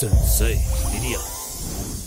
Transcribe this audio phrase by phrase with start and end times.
[0.00, 0.58] Sensei,
[0.92, 1.18] diría.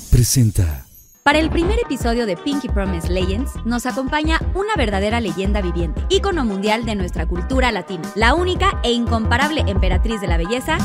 [0.09, 0.87] Presenta.
[1.21, 6.43] Para el primer episodio de Pinky Promise Legends nos acompaña una verdadera leyenda viviente, ícono
[6.43, 10.79] mundial de nuestra cultura latina, la única e incomparable emperatriz de la belleza,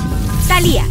[0.48, 0.84] Thalía.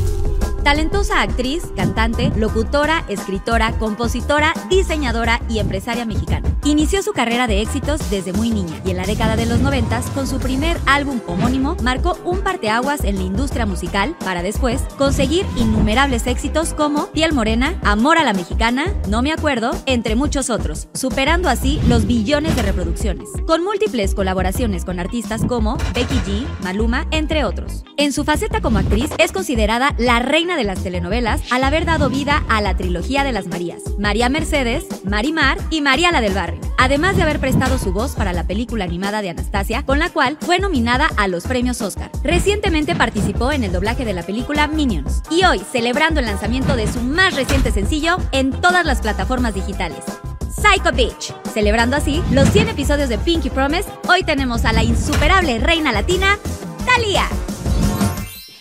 [0.67, 6.49] Talentosa actriz, cantante, locutora, escritora, compositora, diseñadora y empresaria mexicana.
[6.65, 10.01] Inició su carrera de éxitos desde muy niña y en la década de los 90
[10.13, 15.45] con su primer álbum homónimo marcó un parteaguas en la industria musical para después conseguir
[15.55, 20.89] innumerables éxitos como Piel Morena, Amor a la Mexicana, No me acuerdo, entre muchos otros,
[20.93, 27.07] superando así los billones de reproducciones, con múltiples colaboraciones con artistas como Becky G, Maluma,
[27.11, 27.85] entre otros.
[27.95, 32.09] En su faceta como actriz es considerada la reina de las telenovelas al haber dado
[32.09, 36.59] vida a la trilogía de las Marías, María Mercedes, Marimar y María la del Barrio,
[36.77, 40.37] además de haber prestado su voz para la película animada de Anastasia, con la cual
[40.41, 42.11] fue nominada a los premios Oscar.
[42.23, 46.87] Recientemente participó en el doblaje de la película Minions y hoy celebrando el lanzamiento de
[46.87, 50.03] su más reciente sencillo en todas las plataformas digitales.
[50.49, 51.33] Psycho Beach.
[51.53, 56.37] Celebrando así los 100 episodios de Pinky Promise, hoy tenemos a la insuperable reina latina,
[56.85, 57.27] Thalía.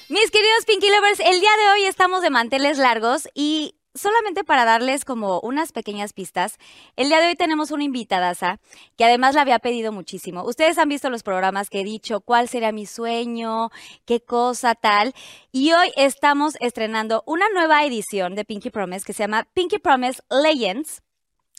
[0.08, 4.64] Mis queridos Pinky Lovers, el día de hoy estamos de manteles largos y solamente para
[4.64, 6.58] darles como unas pequeñas pistas,
[6.94, 8.60] el día de hoy tenemos una invitadaza
[8.96, 10.44] que además la había pedido muchísimo.
[10.44, 13.70] Ustedes han visto los programas que he dicho, cuál sería mi sueño,
[14.04, 15.12] qué cosa tal.
[15.50, 20.22] Y hoy estamos estrenando una nueva edición de Pinky Promise que se llama Pinky Promise
[20.30, 21.02] Legends.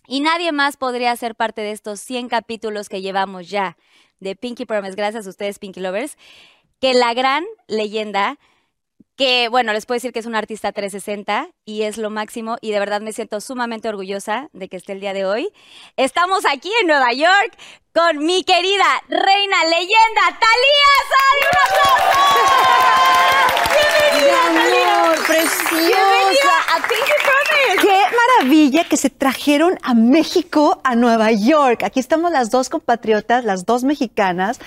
[0.08, 3.76] Y nadie más podría ser parte de estos 100 capítulos que llevamos ya
[4.22, 6.18] de Pinky Promise, gracias a ustedes, Pinky Lovers
[6.80, 8.38] que la gran leyenda,
[9.16, 12.72] que bueno, les puedo decir que es una artista 360 y es lo máximo y
[12.72, 15.50] de verdad me siento sumamente orgullosa de que esté el día de hoy.
[15.98, 17.58] Estamos aquí en Nueva York
[17.94, 20.88] con mi querida reina leyenda, Talía.
[24.14, 25.76] ¡Bienvenida, amor, preciosa.
[25.76, 27.82] Bienvenida a Pinky Promise.
[27.82, 31.84] Qué maravilla que se trajeron a México, a Nueva York.
[31.84, 34.60] Aquí estamos las dos compatriotas, las dos mexicanas,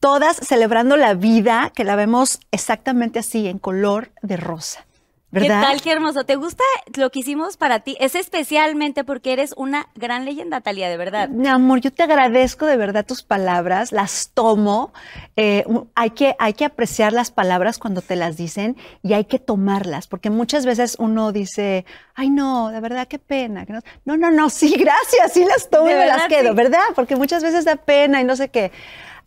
[0.00, 4.84] todas celebrando la vida, que la vemos exactamente así, en color de rosa.
[5.32, 5.60] ¿Verdad?
[5.60, 5.80] ¿Qué tal?
[5.80, 6.24] Qué hermoso.
[6.24, 6.64] ¿Te gusta
[6.96, 7.96] lo que hicimos para ti?
[8.00, 11.28] Es especialmente porque eres una gran leyenda, Talia, de verdad.
[11.28, 14.92] Mi amor, yo te agradezco de verdad tus palabras, las tomo.
[15.36, 15.64] Eh,
[15.94, 20.08] hay, que, hay que apreciar las palabras cuando te las dicen y hay que tomarlas,
[20.08, 21.84] porque muchas veces uno dice,
[22.16, 23.64] ay no, de verdad, qué pena.
[24.04, 26.56] No, no, no, sí, gracias, sí las tomo y me las quedo, sí.
[26.56, 26.86] ¿verdad?
[26.96, 28.72] Porque muchas veces da pena y no sé qué.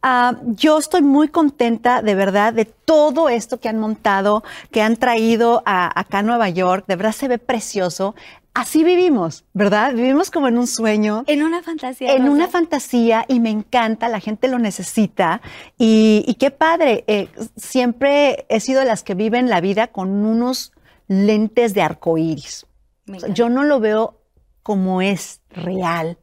[0.03, 4.97] Uh, yo estoy muy contenta de verdad de todo esto que han montado, que han
[4.97, 6.83] traído a, acá a Nueva York.
[6.87, 8.13] De verdad se ve precioso.
[8.53, 9.93] Así vivimos, ¿verdad?
[9.93, 11.23] Vivimos como en un sueño.
[11.25, 12.13] En una fantasía.
[12.13, 12.31] En Rosa.
[12.31, 15.41] una fantasía y me encanta, la gente lo necesita.
[15.77, 20.25] Y, y qué padre, eh, siempre he sido de las que viven la vida con
[20.25, 20.71] unos
[21.07, 22.67] lentes de arcoíris.
[23.11, 24.19] O sea, yo no lo veo
[24.61, 26.17] como es real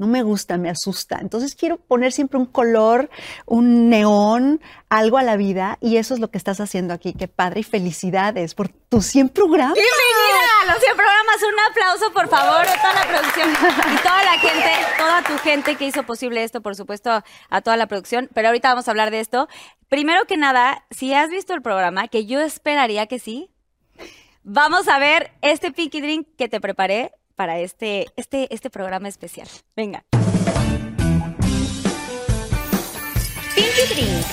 [0.00, 1.18] no me gusta, me asusta.
[1.20, 3.10] Entonces quiero poner siempre un color,
[3.44, 7.12] un neón, algo a la vida y eso es lo que estás haciendo aquí.
[7.12, 9.74] Qué padre y felicidades por tus 100 programas.
[9.74, 11.42] Bienvenida a los 100 programas.
[11.42, 13.50] Un aplauso, por favor, a toda la producción
[13.92, 17.76] y toda la gente, toda tu gente que hizo posible esto, por supuesto, a toda
[17.76, 18.30] la producción.
[18.32, 19.48] Pero ahorita vamos a hablar de esto.
[19.90, 23.50] Primero que nada, si has visto el programa, que yo esperaría que sí,
[24.44, 29.48] vamos a ver este Pinky Drink que te preparé para este, este, este programa especial.
[29.74, 30.04] Venga.
[33.54, 34.26] Pinky Drink.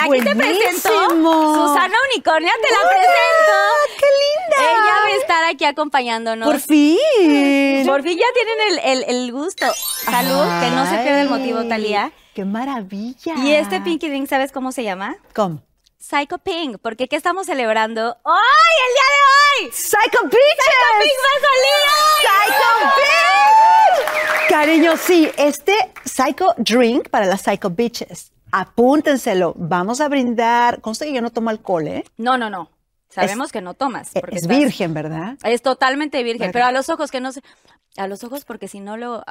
[0.00, 0.34] Aquí Buenísimo.
[0.42, 2.88] te presento Susana Unicornia, te la ¡Hola!
[2.90, 3.54] presento.
[4.00, 4.72] ¡Qué linda!
[4.72, 6.48] Ella va a estar aquí acompañándonos.
[6.48, 7.86] Por fin.
[7.86, 9.66] Por fin ya tienen el, el- el gusto.
[10.04, 12.10] Salud, que no se pierda el motivo, Talía.
[12.34, 13.34] ¡Qué maravilla!
[13.36, 15.14] Y este Pinky Drink, ¿sabes cómo se llama?
[15.32, 15.62] ¿Cómo?
[16.06, 19.72] Psycho Pink, porque ¿qué estamos celebrando hoy, el día de hoy?
[19.72, 20.20] ¡Psycho!
[20.20, 22.24] Pink va a salir hoy.
[22.26, 24.50] ¡Psycho Bitch!
[24.50, 28.32] Cariño, sí, este Psycho Drink para las Psycho Bitches.
[28.52, 29.54] Apúntenselo.
[29.56, 30.82] Vamos a brindar.
[30.82, 32.04] Conste que yo no tomo alcohol, ¿eh?
[32.18, 32.70] No, no, no.
[33.08, 34.10] Sabemos que no tomas.
[34.12, 35.38] porque Es estás- virgen, ¿verdad?
[35.42, 37.40] Es totalmente virgen, pero a los ojos que no se...
[37.96, 39.24] A los ojos porque si no lo...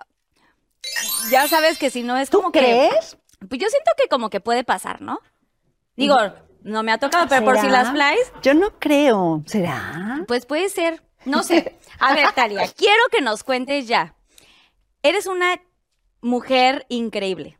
[1.29, 2.59] Ya sabes que si no es ¿Tú como que...
[2.59, 3.17] crees?
[3.47, 5.19] Pues yo siento que como que puede pasar, ¿no?
[5.95, 6.17] Digo,
[6.63, 9.43] no me ha tocado, pero por si las flies, Yo no creo.
[9.45, 10.23] ¿Será?
[10.27, 11.03] pues puede ser.
[11.25, 11.77] No sé.
[11.99, 14.15] A ver, Talia, quiero que nos cuentes ya.
[15.01, 15.61] Eres una
[16.21, 17.59] mujer increíble.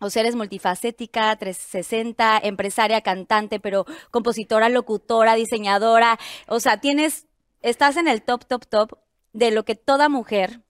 [0.00, 6.18] O sea, eres multifacética, 360, empresaria, cantante, pero compositora, locutora, diseñadora.
[6.48, 7.26] O sea, tienes,
[7.60, 8.98] estás en el top, top, top
[9.32, 10.62] de lo que toda mujer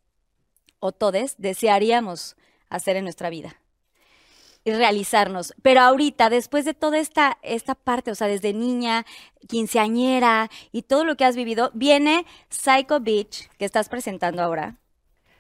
[0.81, 2.37] o todes desearíamos
[2.69, 3.62] hacer en nuestra vida.
[4.65, 5.55] Realizarnos.
[5.63, 9.05] Pero ahorita, después de toda esta, esta parte, o sea, desde niña,
[9.49, 14.77] quinceañera y todo lo que has vivido, viene Psycho Beach, que estás presentando ahora.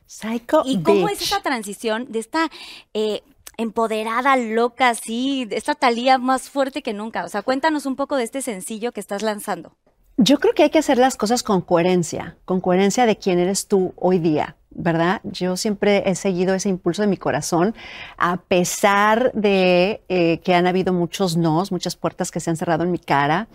[0.07, 2.51] Psycho ¿Y cómo es esa transición de esta
[2.93, 3.23] eh,
[3.57, 7.25] empoderada, loca, así, de esta talía más fuerte que nunca?
[7.25, 9.77] O sea, cuéntanos un poco de este sencillo que estás lanzando.
[10.19, 13.67] Yo creo que hay que hacer las cosas con coherencia, con coherencia de quién eres
[13.67, 14.57] tú hoy día.
[14.75, 15.21] ¿Verdad?
[15.25, 17.75] Yo siempre he seguido ese impulso de mi corazón,
[18.19, 22.85] a pesar de eh, que han habido muchos nos, muchas puertas que se han cerrado
[22.85, 23.49] en mi cara,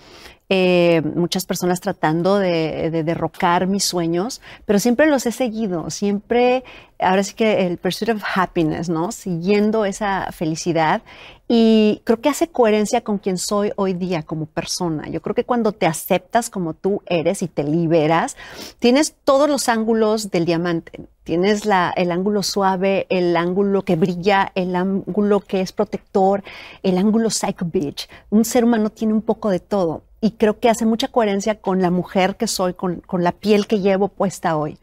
[0.50, 6.64] eh, muchas personas tratando de, derrocar mis sueños, pero siempre los he seguido, siempre,
[7.00, 9.12] ahora sí que el pursuit of happiness, ¿no?
[9.12, 11.02] Siguiendo esa felicidad
[11.50, 15.10] y creo que hace coherencia con quien soy hoy día como persona.
[15.10, 18.38] Yo creo que cuando te aceptas como tú eres y te liberas,
[18.80, 21.08] tienes todos los ángulos del diamante.
[21.24, 26.42] Tienes la, el ángulo suave, el ángulo que brilla, el ángulo que es protector,
[26.84, 28.08] el ángulo psycho bitch.
[28.30, 31.82] Un ser humano tiene un poco de todo y creo que hace mucha coherencia con
[31.82, 34.78] la mujer que soy, con, la piel que llevo puesta hoy.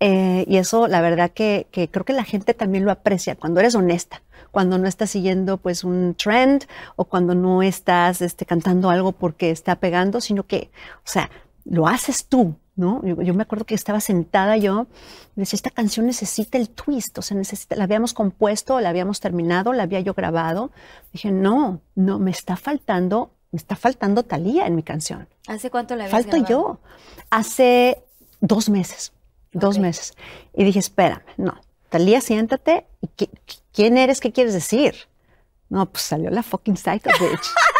[0.00, 3.74] Eh, y eso, la verdad que, creo que la gente también lo aprecia cuando eres
[3.74, 6.64] honesta, cuando no estás siguiendo pues un trend
[6.96, 11.30] o cuando no estás este, cantando algo porque está pegando, sino que, o sea,
[11.64, 13.02] lo haces tú, ¿no?
[13.04, 14.86] Yo, me acuerdo que estaba sentada yo
[15.36, 19.72] decía, esta canción necesita el twist, o sea, necesita, la habíamos compuesto, la habíamos terminado,
[19.72, 20.70] la había yo grabado.
[21.12, 25.28] Dije, no, no, me está faltando me está faltando Talía en mi canción.
[25.46, 26.80] ¿Hace cuánto la habías Falto yo.
[27.30, 28.02] Hace
[28.40, 29.12] dos meses,
[29.52, 30.14] dos meses.
[30.52, 31.60] Y dije, espérame, no.
[31.88, 32.84] Talía, siéntate.
[33.00, 33.28] ¿Y
[33.72, 34.20] ¿Quién eres?
[34.20, 34.96] ¿Qué quieres decir?
[35.68, 37.46] No, pues salió la fucking Psycho Bitch.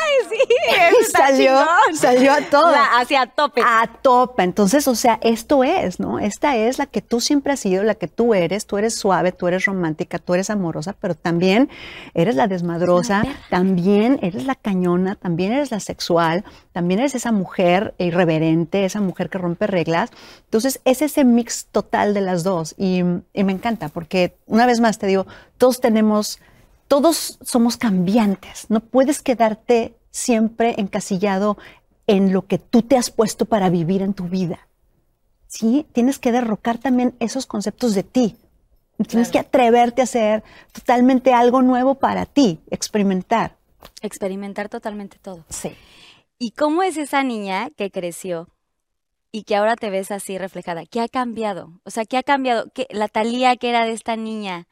[1.12, 1.58] salió,
[1.94, 2.74] salió a todo.
[2.98, 3.62] hacia tope.
[3.64, 4.42] A tope.
[4.42, 6.18] Entonces, o sea, esto es, ¿no?
[6.18, 8.66] Esta es la que tú siempre has sido, la que tú eres.
[8.66, 11.68] Tú eres suave, tú eres romántica, tú eres amorosa, pero también
[12.14, 17.94] eres la desmadrosa, también eres la cañona, también eres la sexual, también eres esa mujer
[17.98, 20.10] irreverente, esa mujer que rompe reglas.
[20.44, 22.74] Entonces, es ese mix total de las dos.
[22.78, 23.02] Y,
[23.32, 25.26] y me encanta porque, una vez más te digo,
[25.58, 26.40] todos tenemos
[26.88, 31.58] todos somos cambiantes, no puedes quedarte siempre encasillado
[32.06, 34.68] en lo que tú te has puesto para vivir en tu vida.
[35.48, 35.86] ¿Sí?
[35.92, 38.36] Tienes que derrocar también esos conceptos de ti.
[39.08, 43.56] Tienes que atreverte a hacer totalmente algo nuevo para ti, experimentar.
[44.02, 45.44] Experimentar totalmente todo.
[45.48, 45.72] Sí.
[46.38, 48.48] ¿Y cómo es esa niña que creció
[49.32, 50.86] y que ahora te ves así reflejada?
[50.86, 51.80] ¿Qué ha cambiado?
[51.82, 52.70] O sea, ¿qué ha cambiado?
[52.72, 54.68] ¿Qué, la Talía que era de esta niña,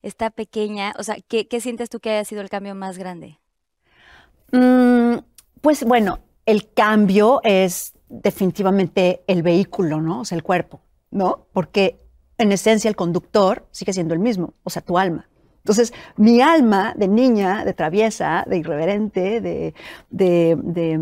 [0.00, 3.39] esta pequeña, o sea, ¿qué, qué sientes tú que haya sido el cambio más grande?
[4.52, 5.18] Mm,
[5.60, 10.20] pues bueno, el cambio es definitivamente el vehículo, ¿no?
[10.20, 10.80] O sea, el cuerpo,
[11.10, 11.46] ¿no?
[11.52, 12.00] Porque
[12.38, 15.28] en esencia el conductor sigue siendo el mismo, o sea, tu alma.
[15.62, 19.74] Entonces, mi alma de niña, de traviesa, de irreverente, de,
[20.10, 21.00] de,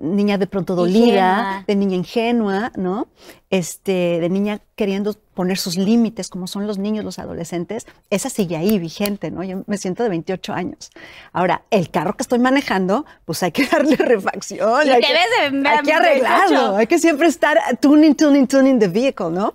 [0.00, 3.08] niña de pronto dolida, de niña ingenua, ¿no?
[3.50, 8.56] Este, de niña queriendo poner sus límites, como son los niños, los adolescentes, esa sigue
[8.56, 9.44] ahí vigente, ¿no?
[9.44, 10.90] Yo me siento de 28 años.
[11.32, 14.86] Ahora, el carro que estoy manejando, pues hay que darle refacción.
[14.86, 19.30] Y hay, que, hay que arreglarlo, hay que siempre estar tuning, tuning, tuning the vehicle,
[19.30, 19.54] ¿no?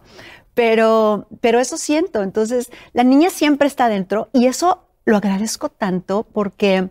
[0.56, 2.24] Pero, pero eso siento.
[2.24, 6.90] Entonces, la niña siempre está dentro y eso lo agradezco tanto porque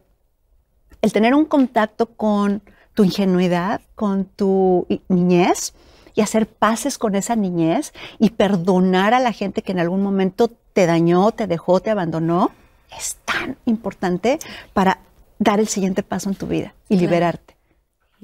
[1.02, 2.62] el tener un contacto con
[2.94, 5.74] tu ingenuidad, con tu niñez
[6.14, 10.48] y hacer paces con esa niñez y perdonar a la gente que en algún momento
[10.72, 12.52] te dañó, te dejó, te abandonó,
[12.96, 14.38] es tan importante
[14.72, 15.00] para
[15.38, 17.53] dar el siguiente paso en tu vida y liberarte.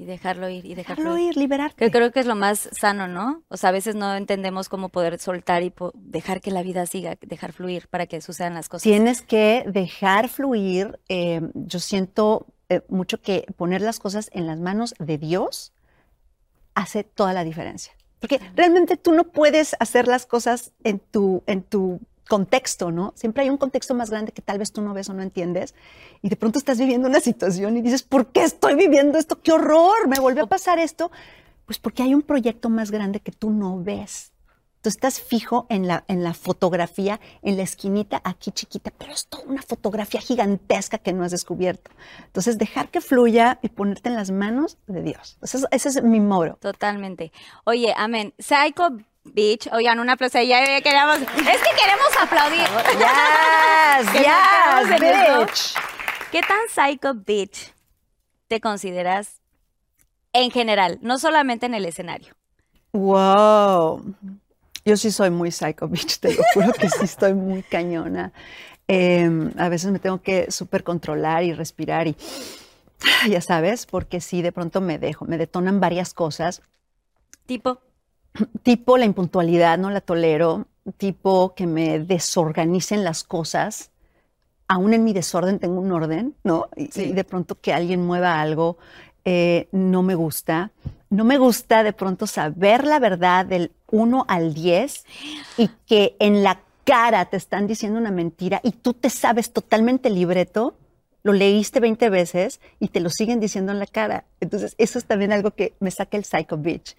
[0.01, 1.75] Y dejarlo ir y dejarlo, ir, liberarte.
[1.75, 3.43] Que creo que es lo más sano, ¿no?
[3.49, 7.19] O sea, a veces no entendemos cómo poder soltar y dejar que la vida siga,
[7.21, 8.81] dejar fluir para que sucedan las cosas.
[8.81, 10.99] Tienes que dejar fluir.
[11.07, 15.71] Eh, yo siento eh, mucho que poner las cosas en las manos de Dios
[16.73, 17.93] hace toda la diferencia.
[18.19, 21.99] Porque realmente tú no puedes hacer las cosas en tu, en tu
[22.31, 23.11] contexto, ¿no?
[23.17, 25.75] Siempre hay un contexto más grande que tal vez tú no ves o no entiendes
[26.21, 29.41] y de pronto estás viviendo una situación y dices, ¿por qué estoy viviendo esto?
[29.41, 30.07] ¡Qué horror!
[30.07, 31.11] ¿Me volvió a pasar esto?
[31.65, 34.31] Pues porque hay un proyecto más grande que tú no ves.
[34.81, 39.27] Tú estás fijo en la, en la fotografía, en la esquinita aquí chiquita, pero es
[39.27, 41.91] toda una fotografía gigantesca que no has descubierto.
[42.27, 45.37] Entonces, dejar que fluya y ponerte en las manos de Dios.
[45.41, 46.57] ese es mi moro.
[46.61, 47.33] Totalmente.
[47.65, 48.33] Oye, amén.
[48.39, 50.41] Psycho Bitch, oigan, una aplauso.
[50.41, 52.67] Ya queremos, es que queremos aplaudir.
[54.01, 55.75] Yes, yes, bitch.
[56.31, 57.73] ¿Qué tan psycho bitch
[58.47, 59.41] te consideras
[60.33, 62.33] en general, no solamente en el escenario?
[62.93, 64.15] Wow.
[64.85, 68.31] Yo sí soy muy psycho bitch, te lo juro que sí estoy muy cañona.
[68.87, 72.15] Em, a veces me tengo que súper controlar y respirar y
[73.29, 76.61] ya sabes, porque sí, de pronto me dejo, me detonan varias cosas.
[77.45, 77.79] Tipo.
[78.63, 80.65] Tipo la impuntualidad, no la tolero.
[80.97, 83.91] Tipo que me desorganicen las cosas.
[84.67, 86.69] Aún en mi desorden tengo un orden, ¿no?
[86.75, 88.77] Y, de pronto que alguien mueva algo
[89.25, 90.71] eh, no me gusta.
[91.09, 95.05] No me gusta de pronto saber la verdad del 1 al 10
[95.57, 100.09] y que en la cara te están diciendo una mentira y tú te sabes totalmente
[100.09, 100.75] libreto
[101.23, 104.25] lo leíste 20 veces y te lo siguen diciendo en la cara.
[104.39, 106.95] Entonces, eso es también algo que me saca el psycho bitch.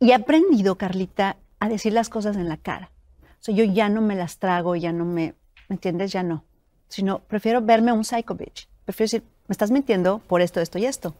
[0.00, 2.90] Y he aprendido, Carlita, a decir las cosas en la cara.
[3.22, 5.34] O sea, yo ya no me las trago, ya no me,
[5.68, 6.12] ¿me entiendes?
[6.12, 6.44] Ya no.
[6.88, 8.68] Sino, prefiero verme un psycho bitch.
[8.84, 11.14] Prefiero decir, me estás mintiendo por esto, esto y esto.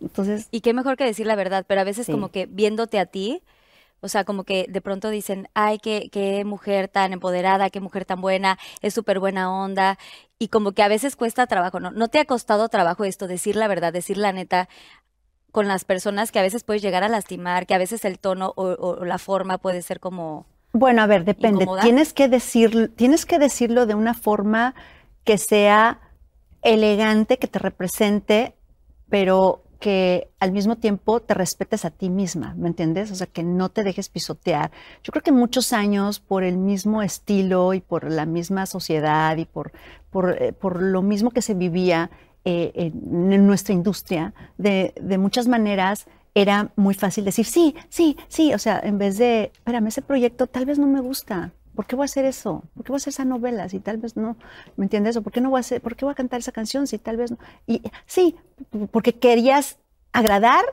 [0.00, 0.48] Entonces...
[0.50, 3.42] Y qué mejor que decir la verdad, pero a veces como que viéndote a ti,
[4.00, 8.04] o sea, como que de pronto dicen, ay, qué, qué mujer tan empoderada, qué mujer
[8.06, 9.98] tan buena, es súper buena onda.
[10.42, 11.90] Y como que a veces cuesta trabajo, ¿no?
[11.90, 14.70] ¿No te ha costado trabajo esto, decir la verdad, decir la neta
[15.52, 18.54] con las personas que a veces puedes llegar a lastimar, que a veces el tono
[18.56, 20.46] o, la forma puede ser como...
[20.72, 21.66] Bueno, a ver, depende.
[21.82, 24.74] Tienes que, decir, tienes que decirlo de una forma
[25.24, 26.00] que sea
[26.62, 28.54] elegante, que te represente,
[29.10, 33.10] pero que al mismo tiempo te respetes a ti misma, ¿me entiendes?
[33.10, 34.70] O sea, que no te dejes pisotear.
[35.02, 39.46] Yo creo que muchos años por el mismo estilo y por la misma sociedad y
[39.46, 39.72] por,
[40.10, 42.10] por, eh, lo mismo que se vivía
[42.44, 48.54] eh, en, nuestra industria, de, de, muchas maneras era muy fácil decir, sí, sí, sí,
[48.54, 51.96] o sea, en vez de, espérame, ese proyecto tal vez no me gusta, ¿por qué
[51.96, 52.62] voy a hacer eso?
[52.74, 54.36] ¿Por qué voy a hacer esa novela si tal vez no?
[54.76, 55.16] ¿Me entiendes?
[55.16, 56.98] ¿O por qué no voy a hacer, por qué voy a cantar esa canción si
[56.98, 57.38] tal vez no?
[57.66, 58.36] Y sí,
[58.90, 59.78] porque querías
[60.12, 60.64] agradar,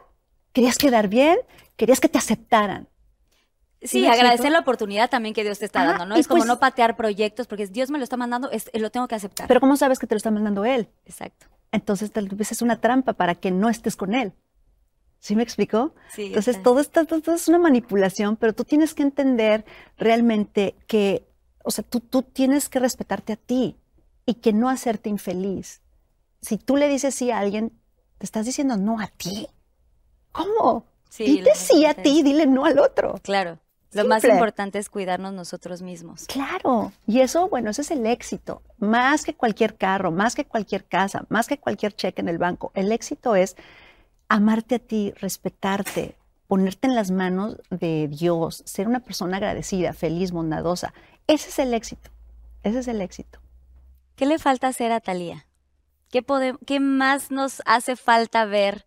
[0.54, 1.38] querías quedar bien,
[1.76, 2.88] querías que te aceptaran.
[3.82, 6.16] Sí, agradecer la oportunidad también que Dios te está dando, ¿no?
[6.16, 9.08] Es como pues no patear proyectos, porque Dios me lo está mandando, es, lo tengo
[9.08, 9.48] que aceptar.
[9.48, 10.90] Pero ¿cómo sabes que te lo está mandando Él?
[11.06, 11.46] Exacto.
[11.72, 14.34] Entonces tal vez es una trampa para que no estés con Él.
[15.20, 15.94] ¿Sí me explicó?
[16.12, 16.28] Sí.
[16.28, 19.66] Entonces, todo esto, todo es una manipulación, pero tú tienes que entender
[19.98, 21.28] realmente que,
[21.64, 23.78] o sea, tú, tú tienes que respetarte a ti
[24.26, 25.82] y que no hacerte infeliz.
[26.42, 27.74] Si tú le dices sí a alguien,
[28.18, 29.48] te estás diciendo no a ti.
[30.32, 30.86] ¿Cómo?
[31.10, 33.16] Sí, dile sí a ti, dile no al otro.
[33.24, 33.60] Claro.
[33.94, 36.26] Lo más importante es cuidarnos nosotros mismos.
[36.28, 36.92] Claro.
[37.06, 38.62] Y eso, bueno, ese es el éxito.
[38.80, 42.72] Más que cualquier carro, más que cualquier casa, más que cualquier cheque en el banco.
[42.76, 43.56] El éxito es
[44.28, 46.16] amarte a ti, respetarte,
[46.48, 50.94] ponerte en las manos de Dios, ser una persona agradecida, feliz, bondadosa.
[51.28, 52.10] Ese es el éxito.
[52.64, 53.40] Ese es el éxito.
[54.16, 55.46] ¿Qué le falta hacer a Talía?
[56.10, 56.26] ¿Qué,
[56.66, 58.86] ¿Qué más nos hace falta ver?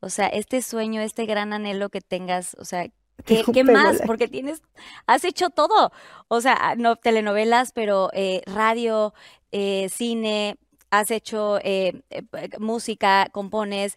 [0.00, 2.86] O sea, este sueño, este gran anhelo que tengas, o sea,
[3.24, 4.02] ¿Qué, ¿Qué, más?
[4.06, 4.62] Porque tienes,
[5.06, 5.92] has hecho todo.
[6.28, 9.14] O sea, no telenovelas, pero eh, radio,
[9.52, 10.58] eh, cine,
[10.90, 12.02] has hecho eh,
[12.58, 13.96] música, compones,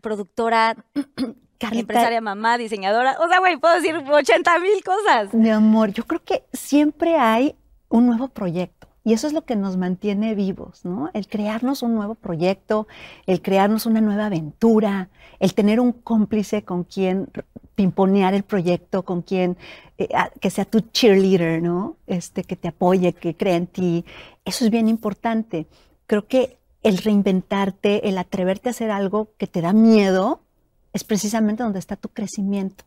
[0.00, 0.76] productora,
[1.70, 3.16] empresaria, mamá, diseñadora.
[3.20, 5.34] O sea, güey, puedo decir 80 mil cosas.
[5.34, 7.54] Mi amor, yo creo que siempre hay
[7.88, 8.81] un nuevo proyecto.
[9.04, 11.10] Y eso es lo que nos mantiene vivos, ¿no?
[11.12, 12.86] El crearnos un nuevo proyecto,
[13.26, 15.08] el crearnos una nueva aventura,
[15.40, 17.28] el tener un cómplice con quien
[17.74, 19.56] pimponear el proyecto, con quien
[19.98, 20.08] eh,
[20.40, 21.96] que sea tu cheerleader, ¿no?
[22.06, 24.04] Este, que te apoye, que crea en ti.
[24.44, 25.66] Eso es bien importante.
[26.06, 30.42] Creo que el reinventarte, el atreverte a hacer algo que te da miedo,
[30.92, 32.84] es precisamente donde está tu crecimiento,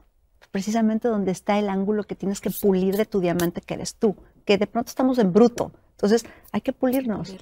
[0.51, 4.15] precisamente donde está el ángulo que tienes que pulir de tu diamante que eres tú,
[4.45, 5.71] que de pronto estamos en bruto.
[5.95, 7.35] Entonces, hay que pulirnos.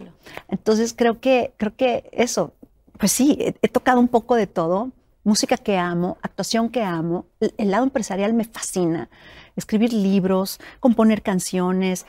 [0.48, 2.54] Entonces, creo que, creo que eso,
[2.98, 4.92] pues sí, he, tocado un poco de todo,
[5.24, 9.10] música que amo, actuación que amo, el, lado empresarial me fascina,
[9.56, 12.06] escribir libros, componer canciones,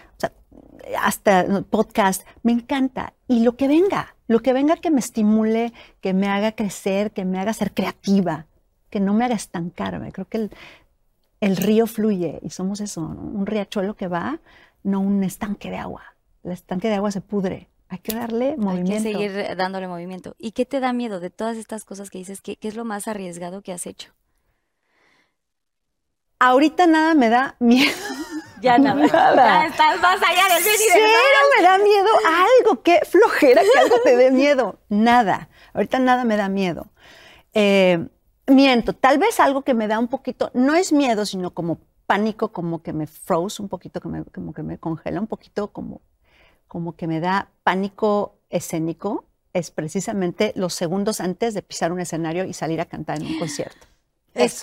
[1.01, 3.15] hasta podcast, me encanta.
[3.27, 7.25] Y lo que venga, lo que venga que me estimule, que me haga crecer, que
[7.25, 8.47] me haga ser creativa,
[8.91, 10.13] que no me haga estancarme.
[10.13, 10.51] Creo que
[11.41, 14.41] el, río fluye y somos eso, un riachuelo que va,
[14.83, 16.14] no un estanque de agua.
[16.45, 17.71] El estanque de agua se pudre.
[17.89, 19.09] Hay que darle movimiento.
[19.09, 20.37] Hay que seguir dándole movimiento.
[20.39, 22.41] ¿Y qué te da miedo de todas estas cosas que dices?
[22.41, 24.13] ¿Qué, qué es lo más arriesgado que has hecho?
[26.39, 27.93] Ahorita nada me da miedo.
[28.61, 29.07] Ya nada.
[29.07, 31.09] Ya estás más allá del bien y Cero
[31.57, 32.83] me da miedo algo.
[32.83, 34.79] Qué flojera que algo te dé miedo.
[34.89, 35.49] Nada.
[35.73, 36.87] Ahorita nada me da miedo.
[37.53, 38.09] Eh,
[38.47, 38.93] miento.
[38.93, 42.83] Tal vez algo que me da un poquito, no es miedo, sino como pánico, como
[42.83, 46.03] que me froze un poquito, como que me congela un poquito, como,
[46.75, 52.45] como que me da pánico escénico, es precisamente los segundos antes de pisar un escenario
[52.47, 53.87] y salir a cantar en un concierto.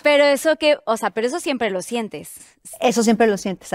[0.03, 2.35] pero eso que, o sea, pero eso siempre lo sientes.
[2.81, 3.69] Eso siempre lo sientes.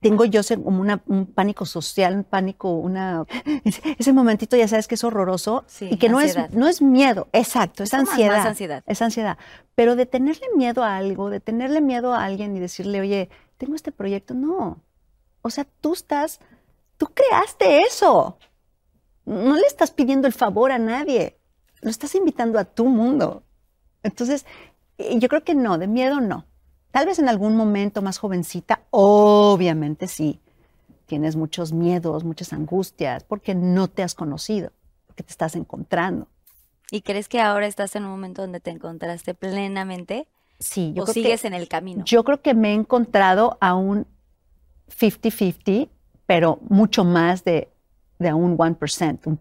[0.00, 3.24] tengo yo como una, un pánico social, un pánico, una
[3.98, 7.82] ese momentito ya sabes que es horroroso y que no es, no es miedo, exacto,
[7.82, 8.84] es, ansiedad, ansiedad.
[8.86, 9.38] Es ansiedad.
[9.74, 13.74] Pero de tenerle miedo a algo, de tenerle miedo a alguien y decirle, oye, tengo
[13.74, 14.82] este proyecto, no.
[15.40, 16.40] O sea, tú estás,
[17.00, 18.36] tú creaste eso.
[19.24, 21.38] No le estás pidiendo el favor a nadie,
[21.80, 23.42] lo estás invitando a tu mundo.
[24.02, 24.44] Entonces,
[24.98, 26.44] yo creo que no, de miedo no.
[26.90, 30.42] Tal vez en algún momento más jovencita, obviamente sí,
[31.06, 34.72] tienes muchos miedos, muchas angustias, porque no te has conocido,
[35.06, 36.28] porque te estás encontrando.
[36.90, 40.28] ¿Y crees que ahora estás en un momento donde te encontraste plenamente?
[40.58, 42.04] Sí, yo ¿O sigues en el camino?
[42.04, 44.06] Yo creo que me he encontrado a un
[44.90, 45.88] 50-50,
[46.30, 47.68] pero mucho más de,
[48.20, 49.40] de un 1%, un,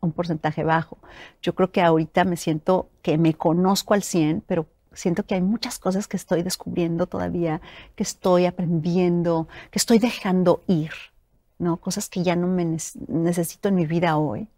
[0.00, 0.98] un porcentaje bajo.
[1.40, 5.40] Yo creo que ahorita me siento que me conozco al 100, pero siento que hay
[5.40, 7.62] muchas cosas que estoy descubriendo todavía,
[7.94, 10.90] que estoy aprendiendo, que estoy dejando ir,
[11.58, 11.78] ¿no?
[11.78, 14.48] Cosas que ya no me necesito en mi vida hoy.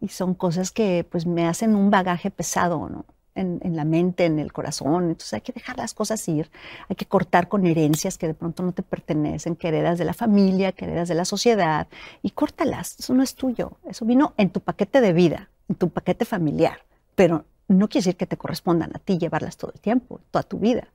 [0.00, 3.04] Y son cosas que pues me hacen un bagaje pesado, ¿no?
[3.34, 5.04] En, la mente, en el corazón.
[5.04, 6.50] Entonces hay que dejar las cosas ir,
[6.88, 10.12] hay que cortar con herencias que de pronto no te pertenecen, que heredas de la
[10.12, 11.86] familia, que heredas de la sociedad,
[12.22, 12.98] y córtalas.
[12.98, 13.78] Eso no es tuyo.
[13.88, 16.84] Eso vino en tu paquete de vida, en tu paquete familiar,
[17.14, 20.58] pero no quiere decir que te correspondan a ti llevarlas todo el tiempo, toda tu
[20.58, 20.88] vida.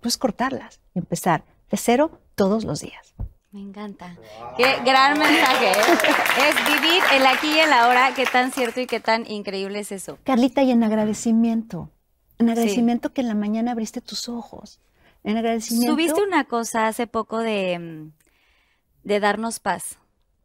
[0.00, 3.14] Puedes cortarlas y empezar de cero todos los días.
[3.52, 4.16] Me encanta.
[4.56, 5.72] Qué gran mensaje.
[5.72, 6.48] ¿eh?
[6.48, 8.14] Es vivir el aquí y el ahora.
[8.14, 10.18] Qué tan cierto y qué tan increíble es eso.
[10.24, 11.90] Carlita, y en agradecimiento.
[12.38, 14.80] En agradecimiento que en la mañana abriste tus ojos.
[15.22, 15.92] En agradecimiento.
[15.92, 18.12] Subiste una cosa hace poco de, mm,
[19.04, 19.98] de darnos paz.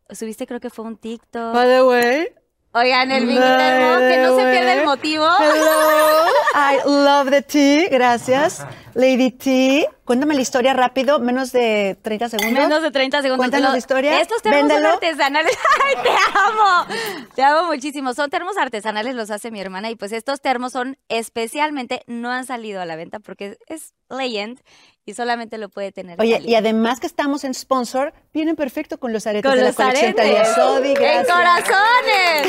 [0.09, 1.53] Subiste, creo que fue un TikTok.
[1.53, 2.27] By the way,
[2.77, 5.25] Oigan, el vinito que no se pierda el motivo.
[5.39, 8.63] Hello, I love the tea, gracias.
[8.93, 12.53] Lady T, cuéntame la historia rápido, menos de 30 segundos.
[12.53, 13.37] Menos de 30 segundos.
[13.39, 14.21] Cuéntanos la historia.
[14.21, 15.57] Estos termos son artesanales.
[15.85, 17.27] ¡Ay, te amo!
[17.33, 18.13] Te amo muchísimo.
[18.13, 19.89] Son termos artesanales, los hace mi hermana.
[19.89, 24.59] Y pues estos termos son especialmente, no han salido a la venta porque es Legend
[25.07, 26.19] y solamente lo puede tener.
[26.19, 29.79] Oye, y además que estamos en sponsor, vienen perfecto con los aretes con de los
[29.79, 30.99] la colección aretes.
[30.99, 32.47] ¡En corazones!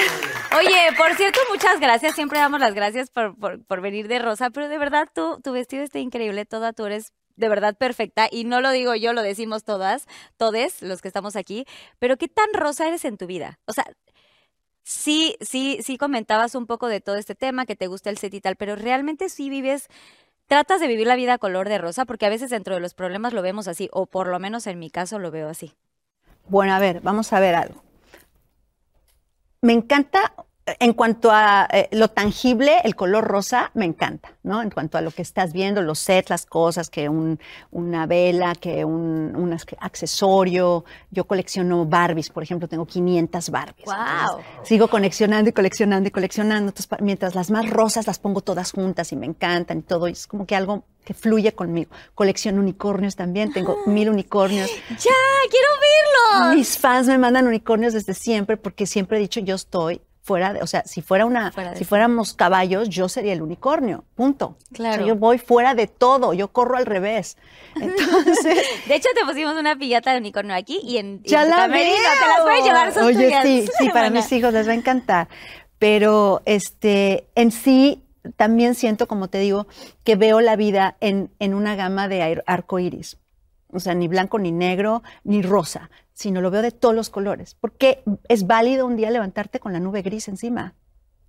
[0.59, 2.17] Oye, por cierto, muchas gracias.
[2.17, 5.85] Siempre damos las gracias por, por, venir de rosa, pero de verdad tú, tu vestido
[5.85, 9.63] está increíble, toda tú eres de verdad perfecta y no lo digo yo, lo decimos
[9.63, 11.65] todas, todes los que estamos aquí,
[12.01, 13.61] pero qué tan rosa eres en tu vida.
[13.67, 13.85] O sea,
[14.83, 18.35] sí, sí, sí comentabas un poco de todo este tema, que te gusta el set
[18.35, 19.87] y tal, pero realmente sí vives
[20.49, 23.33] tratas de vivir la vida color de rosa, porque a veces dentro de los problemas
[23.33, 25.75] lo vemos así, o por lo menos en mi caso lo veo así.
[26.49, 27.83] Bueno, a ver, vamos a ver algo.
[29.61, 30.35] Me encanta
[30.79, 34.63] en cuanto a eh, lo tangible, el color rosa me encanta, ¿no?
[34.63, 38.85] En cuanto a lo que estás viendo, los sets, las cosas, que una vela, que
[38.85, 40.85] un, accesorio.
[41.11, 43.87] Yo colecciono Barbies, por ejemplo, tengo 500 Barbies.
[43.87, 44.43] Wow.
[44.63, 46.73] sigo coleccionando y coleccionando y coleccionando.
[47.01, 50.27] mientras las más rosas las pongo todas juntas y me encantan y todo, y es
[50.27, 51.91] como que algo que fluye conmigo.
[52.15, 54.71] Colecciono unicornios también, tengo mil unicornios.
[54.91, 55.13] ¡Ya!
[55.51, 56.57] ¡Quiero verlos!
[56.57, 60.61] Mis fans me mandan unicornios desde siempre porque siempre he dicho yo estoy fuera de,
[60.61, 64.59] o sea, si fuera una, si fuéramos caballos, yo sería el unicornio, punto.
[64.75, 65.07] Claro.
[65.07, 67.39] yo voy fuera de todo, yo corro al revés.
[67.75, 71.79] Entonces, de hecho te pusimos una pillata de unicornio aquí y en, ya la te
[71.79, 75.29] las voy a llevar, son Oye, sí, sí, para mis hijos les va a encantar.
[75.79, 78.03] Pero este, en sí
[78.37, 79.67] también siento, como te digo,
[80.05, 83.17] que veo la vida en, en una gama de arco iris.
[83.71, 87.55] O sea, ni blanco, ni negro, ni rosa, sino lo veo de todos los colores.
[87.61, 90.75] Porque es válido un día levantarte con la nube gris encima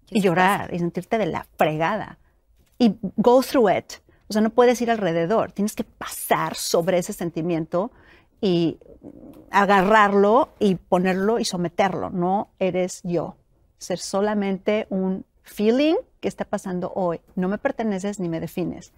[0.10, 2.18] y llorar y sentirte de la fregada.
[2.78, 3.94] Y go through it.
[4.30, 5.52] O sea, no puedes ir alrededor.
[5.52, 7.92] Tienes que pasar sobre ese sentimiento
[8.42, 8.80] y
[9.52, 12.10] agarrarlo y ponerlo y someterlo.
[12.10, 13.36] No eres yo.
[13.78, 17.22] Ser solamente un feeling que está pasando hoy.
[17.36, 18.94] No me perteneces ni me defines.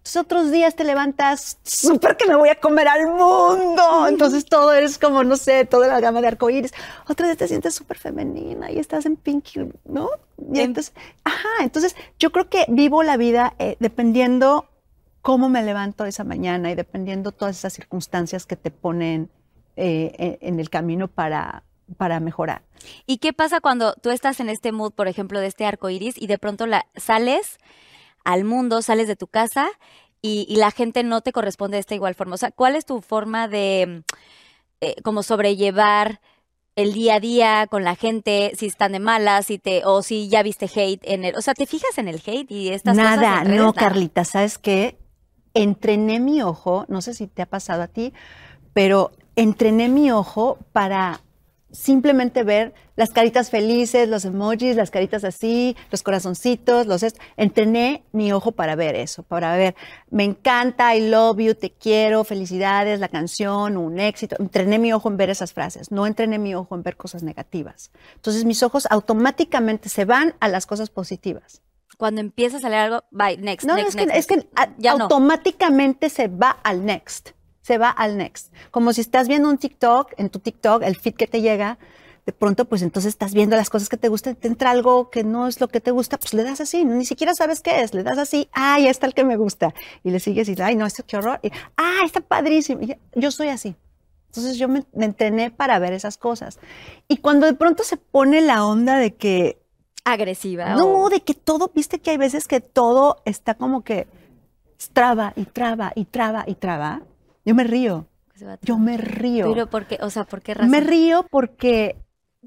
[0.00, 4.06] Entonces otros días te levantas súper que me voy a comer al mundo.
[4.08, 6.72] Entonces todo es como, no sé, toda la gama de arcoíris.
[7.06, 10.08] Otros días te sientes súper femenina y estás en pinky, ¿no?
[10.52, 14.70] Y entonces, ajá, entonces yo creo que vivo la vida eh, dependiendo
[15.20, 19.28] cómo me levanto esa mañana y dependiendo todas esas circunstancias que te ponen
[19.76, 21.64] eh, en el camino para,
[21.98, 22.62] para mejorar.
[23.04, 26.16] ¿Y qué pasa cuando tú estás en este mood, por ejemplo, de este arco iris
[26.16, 27.58] y de pronto la, sales
[28.24, 29.68] al mundo, sales de tu casa
[30.22, 32.34] y, la gente no te corresponde de esta igual forma.
[32.34, 34.02] O sea, ¿cuál es tu forma de
[34.80, 36.20] eh, como sobrellevar
[36.76, 40.28] el día a día con la gente, si están de malas, si te, o si
[40.28, 43.16] ya viste hate en el, o sea, ¿te fijas en el hate y estas Nada,
[43.16, 43.44] cosas?
[43.44, 44.98] Nada, no, Carlita, ¿sabes qué?
[45.52, 48.12] Entrené mi ojo, no sé si te ha pasado a ti,
[48.72, 51.20] pero entrené mi ojo para
[51.72, 57.04] simplemente ver las caritas felices, los emojis, las caritas así, los corazoncitos, los
[57.36, 59.74] entrené mi ojo para ver eso, para ver,
[60.10, 64.36] me encanta, I love you, te quiero, felicidades, la canción, un éxito.
[64.38, 67.90] Entrené mi ojo en ver esas frases, no entrené mi ojo en ver cosas negativas.
[68.16, 71.62] Entonces mis ojos automáticamente se van a las cosas positivas.
[71.98, 74.66] Cuando empieza a salir algo, bye, next, No, next, es que, next, es que a-
[74.96, 75.04] no.
[75.04, 77.30] automáticamente se va al next.
[77.62, 78.52] Se va al next.
[78.70, 81.78] Como si estás viendo un TikTok, en tu TikTok, el feed que te llega,
[82.26, 85.24] de pronto, pues entonces estás viendo las cosas que te gustan, te entra algo que
[85.24, 87.92] no es lo que te gusta, pues le das así, ni siquiera sabes qué es,
[87.94, 89.74] le das así, ay, está el que me gusta.
[90.04, 91.40] Y le sigues y, ay, no, esto qué horror.
[91.42, 92.82] Y, ah, está padrísimo.
[92.82, 93.74] Y yo soy así.
[94.26, 96.58] Entonces yo me, me entrené para ver esas cosas.
[97.08, 99.60] Y cuando de pronto se pone la onda de que
[100.04, 100.74] Agresiva.
[100.76, 104.06] no, o- de que todo, viste que hay veces que todo está como que
[104.92, 107.02] traba y traba y traba y traba.
[107.44, 108.06] Yo me río,
[108.62, 109.46] yo me río.
[109.52, 109.98] Pero ¿por qué?
[110.02, 110.70] O sea, ¿por qué razón?
[110.70, 111.96] me río porque,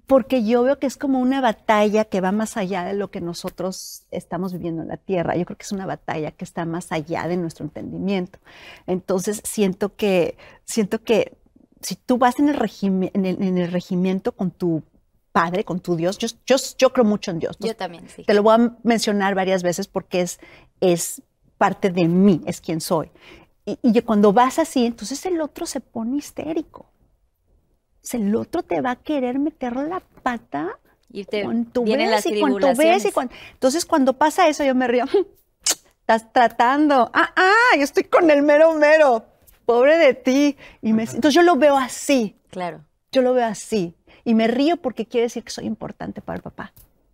[0.08, 3.22] porque yo veo que es como una batalla que va más allá de lo que
[3.22, 5.36] nosotros estamos viviendo en la Tierra.
[5.36, 8.40] Yo creo que es una batalla que está más allá de nuestro entendimiento.
[8.88, 11.38] Entonces siento que, siento que
[11.82, 14.84] si tú vas en el, regime- en el, en el regimiento con tu
[15.32, 17.58] padre, con tu Dios, yo, yo, yo creo mucho en Dios.
[17.60, 18.24] Yo también, sí.
[18.24, 20.40] Te lo voy a mencionar varias veces porque es,
[20.80, 21.22] es
[21.58, 23.10] parte de mí, es quien soy.
[23.66, 26.86] Y, y cuando vas así, entonces el otro se pone histérico.
[27.96, 30.78] Entonces, El otro te va a querer meter la pata
[31.10, 33.34] Y te cuando ves y cuando ves y cuando...
[33.54, 35.06] Entonces cuando pasa eso yo me río.
[36.02, 37.10] Estás tratando.
[37.14, 39.26] Ah, ah, yo estoy con el mero mero.
[39.66, 40.58] Pobre de ti.
[40.82, 42.36] Y me- entonces yo lo veo así.
[42.50, 42.84] Claro.
[43.14, 43.96] Yo lo veo así.
[44.26, 46.74] Y me río porque quiere decir que soy importante para el papá.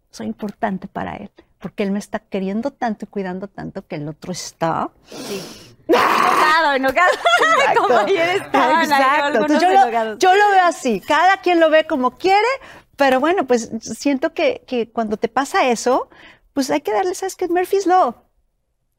[0.09, 1.29] Soy importante para él.
[1.59, 4.89] Porque él me está queriendo tanto y cuidando tanto que el otro está.
[5.05, 5.68] Sí.
[5.97, 7.10] Enojado, enojado.
[7.78, 9.47] Como ayer estaban Exacto.
[9.60, 11.02] yo, lo, yo lo veo así.
[11.02, 12.47] Cada quien lo ve como quiere,
[12.95, 16.10] pero bueno, pues siento que, que cuando te pasa eso,
[16.54, 17.47] pues hay que darle, ¿sabes qué?
[17.47, 18.15] Murphy's Law.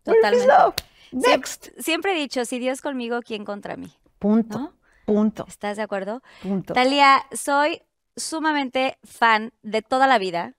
[0.06, 0.46] Murphy's Totalmente.
[0.46, 0.74] Law.
[1.12, 1.68] Siem- Next.
[1.78, 3.92] Siempre he dicho, si Dios conmigo, ¿quién contra mí?
[4.18, 4.58] Punto.
[4.58, 4.72] ¿No?
[5.06, 5.44] Punto.
[5.48, 6.22] ¿Estás de acuerdo?
[6.42, 6.72] Punto.
[6.72, 7.82] Talía, soy
[8.16, 10.54] sumamente fan de toda la vida.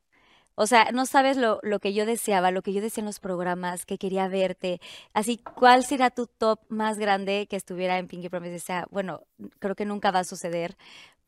[0.55, 3.19] O sea, no sabes lo, lo que yo deseaba, lo que yo decía en los
[3.19, 4.79] programas, que quería verte.
[5.13, 8.55] Así, ¿cuál será tu top más grande que estuviera en Pinky Promise?
[8.55, 9.23] O sea, bueno,
[9.59, 10.77] creo que nunca va a suceder,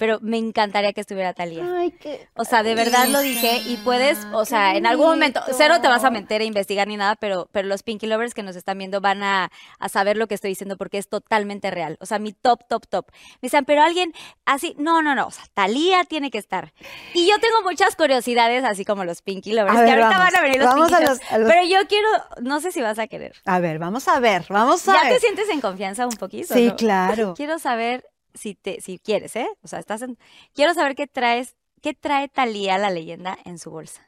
[0.03, 1.63] pero me encantaría que estuviera Talía.
[1.77, 2.27] Ay, qué.
[2.35, 5.87] O sea, de verdad lo dije y puedes, o sea, en algún momento, cero te
[5.87, 8.79] vas a meter a investigar ni nada, pero, pero los Pinky Lovers que nos están
[8.79, 11.95] viendo van a, a saber lo que estoy diciendo porque es totalmente real.
[12.01, 13.05] O sea, mi top, top, top.
[13.35, 14.11] Me dicen, pero alguien
[14.43, 16.73] así, no, no, no, o sea, Talía tiene que estar.
[17.13, 20.33] Y yo tengo muchas curiosidades, así como los Pinky Lovers, A que ver, ahorita vamos.
[20.33, 21.21] van a venir los Vamos Pinky a Lovers.
[21.21, 22.09] los- a los- Pero yo quiero,
[22.41, 23.35] no sé si vas a querer.
[23.45, 25.13] A ver, vamos a ver, vamos a ¿Ya ver.
[25.13, 26.53] te sientes en confianza un poquito?
[26.53, 26.75] Sí, no?
[26.75, 27.33] claro.
[27.37, 29.47] Quiero saber si te, si quieres, ¿eh?
[29.63, 30.17] O sea, estás en,
[30.53, 34.01] quiero saber qué traes, qué trae Talía la leyenda en su bolsa.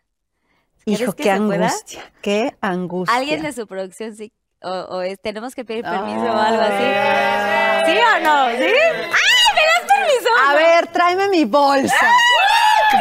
[0.86, 1.66] ¿Crees Hijo, qué pueda?
[1.68, 2.14] angustia.
[2.22, 3.16] Qué angustia.
[3.16, 7.92] Alguien de su producción sí, o, o es- tenemos que pedir permiso o algo así.
[7.92, 8.50] ¿Sí o no?
[8.58, 8.64] ¿Sí?
[8.64, 10.30] ¡Ay, me das permiso!
[10.48, 12.08] A ver, tráeme mi bolsa.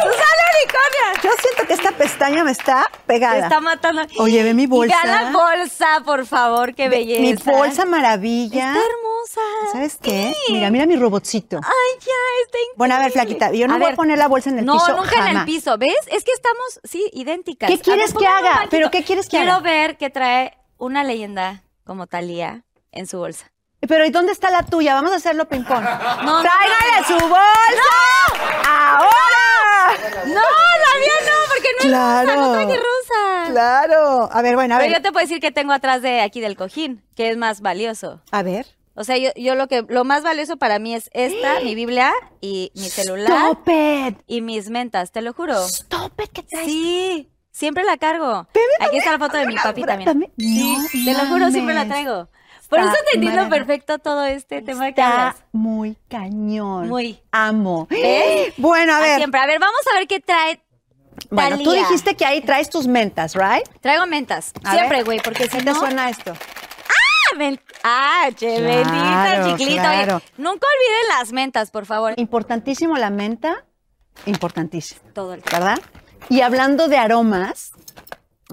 [0.03, 0.24] ¡Susana
[1.23, 3.39] Yo siento que esta pestaña me está Te pegada.
[3.39, 4.03] está matando.
[4.19, 4.95] Oye, ve mi bolsa.
[5.03, 7.21] Y la bolsa, por favor, qué belleza.
[7.21, 8.73] Mi bolsa maravilla.
[8.75, 9.41] Está hermosa.
[9.73, 10.35] ¿Sabes qué?
[10.51, 11.57] Mira, mira mi robotcito.
[11.63, 12.13] Ay, ya,
[12.45, 12.75] está increíble.
[12.77, 13.95] Bueno, a ver, Flaquita, yo no A voy ver.
[13.95, 15.95] a poner la bolsa en el no, piso nunca en el piso, ¿ves?
[16.09, 17.69] Es que estamos, sí, idénticas.
[17.71, 18.67] ¿Qué ver, quieres que haga?
[18.71, 19.61] ¿Pero qué quieres que Quiero haga?
[19.63, 23.51] ver que trae una leyenda como Talía en su bolsa.
[23.87, 24.95] Pero ¿y dónde está la tuya?
[24.95, 25.85] Vamos a hacerlo ping-pong.
[26.25, 27.91] no, ¡Tráigale su bolsa!
[28.67, 30.25] ¡Ahora!
[30.27, 30.41] No,
[31.01, 32.31] no, porque no Claro.
[32.31, 33.51] es rosa, no traje rosa.
[33.51, 34.29] Claro.
[34.33, 34.99] A ver, bueno, a Pero ver.
[34.99, 38.21] yo te puedo decir que tengo atrás de aquí del cojín, que es más valioso.
[38.31, 38.67] A ver.
[38.97, 42.13] O sea, yo, yo lo que lo más valioso para mí es esta, mi Biblia
[42.41, 44.19] y mi celular Stop it.
[44.29, 45.65] y mis mentas, te lo juro.
[45.67, 46.67] Stop it, ¿qué traes?
[46.67, 48.47] Sí, siempre la cargo.
[48.81, 50.33] Aquí está la foto de mi papi también.
[50.39, 50.77] Sí,
[51.07, 52.29] No te lo juro, siempre la traigo.
[52.69, 55.45] Por eso te entiendo perfecto todo este tema que Está hablas.
[55.53, 56.89] muy cañón.
[56.89, 57.21] Muy.
[57.31, 57.87] Amo.
[57.91, 58.55] ¿Ves?
[58.57, 59.17] Bueno, a ver.
[59.19, 59.39] Siempre.
[59.41, 60.61] A ver, vamos a ver qué trae.
[61.31, 63.67] Bueno, tú dijiste que ahí traes tus mentas, ¿right?
[63.81, 64.53] Traigo mentas.
[64.65, 65.73] A siempre, güey, porque si ¿Qué no.
[65.73, 66.33] te suena esto?
[66.33, 69.55] Ah, men- Ah, che, Claro, bendita.
[69.55, 70.23] Oye, claro.
[70.39, 72.15] nunca olviden las mentas, por favor.
[72.17, 73.65] Importantísimo la menta.
[74.27, 75.59] Importantísimo, Todo el tiempo.
[75.65, 75.81] ¿verdad?
[76.31, 77.73] Y hablando de aromas,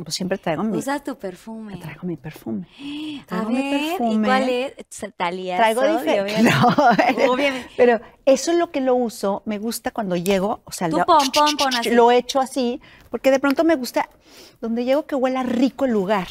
[0.10, 1.78] siempre traigo mi, Usa tu perfume.
[1.78, 2.66] traigo mi perfume.
[3.24, 4.28] A Traigo mi ver, ¿y perfume.
[4.28, 4.74] cuál es?
[5.16, 5.58] Talía.
[5.58, 6.42] Traigo diferente.
[6.50, 7.70] No, Obviamente.
[7.78, 9.44] pero eso es lo que lo uso.
[9.46, 11.90] Me gusta cuando llego, o sea, lo, pon, pon, pon así.
[11.92, 14.10] lo echo así, porque de pronto me gusta
[14.62, 16.28] donde llego que huela rico el lugar.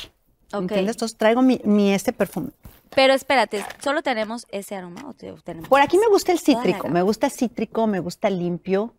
[0.53, 0.63] Ok.
[0.63, 0.97] ¿Entiendes?
[0.97, 2.49] Entonces traigo mi, mi este perfume.
[2.93, 5.69] Pero espérate, ¿solo tenemos ese aroma o te- tenemos?
[5.69, 8.95] Por aquí me gusta el cítrico, me gusta cítrico, me gusta limpio,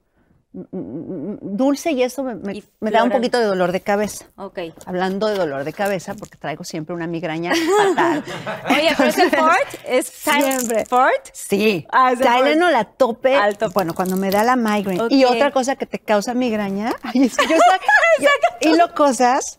[0.53, 4.25] dulce y eso me, me- Y me da un poquito de dolor de cabeza.
[4.35, 4.59] Ok.
[4.85, 7.51] Hablando de dolor de cabeza, porque traigo siempre una migraña
[7.95, 8.23] fatal.
[8.69, 10.85] Oye, pero ese Ford es Siempre.
[10.85, 11.11] Ford.
[11.31, 13.73] Sí, Ah, Tylenol a tope, Al tope.
[13.73, 15.05] Bueno, cuando me da la migraine.
[15.09, 17.55] Y otra cosa que te causa migraña, ay, es que yo
[18.19, 18.29] yo-
[18.71, 19.57] y lo cosas,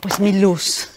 [0.00, 0.88] pues mi luz.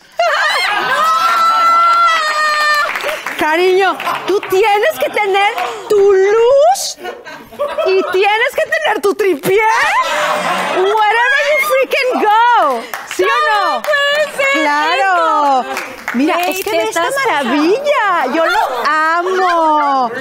[3.38, 3.95] Cariño,
[4.28, 5.52] tú tienes que tener
[5.89, 6.98] tu luz
[7.86, 8.69] y tienes que
[9.02, 9.62] tu tripié.
[10.76, 12.82] Wherever you freaking go.
[13.15, 13.82] ¿Sí o no?
[14.54, 15.65] Claro.
[16.13, 18.26] Mira, es que ve esta maravilla.
[18.34, 20.12] Yo lo amo.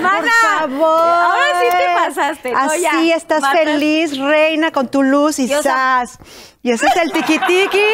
[0.00, 0.32] Mana,
[0.68, 1.31] Por favor.
[2.44, 6.18] No, Así ya, estás feliz, reina, con tu luz y sas.
[6.64, 7.84] Y ese es el tiqui tiqui,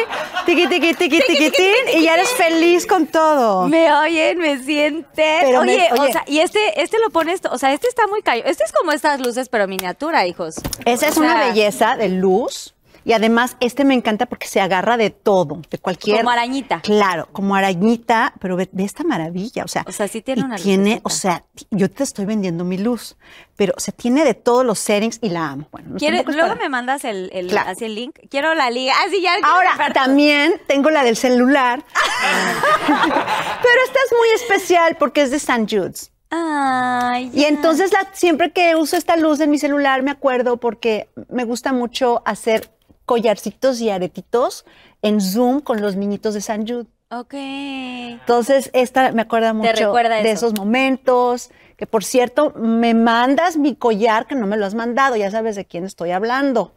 [0.45, 3.67] tiqui tiqui tiqui tiquitín, y ya eres feliz con todo.
[3.67, 5.05] Me oyen, me sienten.
[5.15, 6.11] Pero me- oye, o oye.
[6.11, 8.43] sea, y este, este lo pones, o sea, este está muy callo.
[8.45, 10.55] Este es como estas luces, pero miniatura, hijos.
[10.85, 12.75] Esa es una belleza de luz.
[13.05, 16.17] Y además, este me encanta porque se agarra de todo, de cualquier.
[16.17, 16.81] Como arañita.
[16.81, 19.63] Claro, como arañita, pero ve, ve esta maravilla.
[19.63, 21.07] O sea, O sea, sí tiene una Tiene, lucecita.
[21.07, 23.17] o sea, yo te estoy vendiendo mi luz,
[23.55, 25.67] pero se tiene de todos los settings y la amo.
[25.71, 27.69] Bueno, no ¿Quieres- tampoco es luego me mandas el, el, Claro.
[27.71, 28.17] así el link.
[28.29, 28.93] Quiero la liga.
[29.05, 29.33] Así ya.
[29.33, 31.83] quiero Ahora, también tengo la del celular,
[32.87, 35.65] pero esta es muy especial porque es de St.
[35.69, 36.11] Jude's.
[36.31, 37.47] Ay, Y ya.
[37.47, 41.73] entonces la- siempre que uso esta luz en mi celular me acuerdo porque me gusta
[41.73, 42.69] mucho hacer
[43.09, 44.65] collarcitos y aretitos
[45.01, 46.85] en Zoom con los niñitos de San Jude.
[47.09, 47.33] Ok.
[47.33, 50.45] Entonces esta me acuerda mucho recuerda de eso.
[50.45, 51.49] esos momentos.
[51.75, 55.55] Que por cierto, me mandas mi collar que no me lo has mandado, ya sabes
[55.55, 56.71] de quién estoy hablando.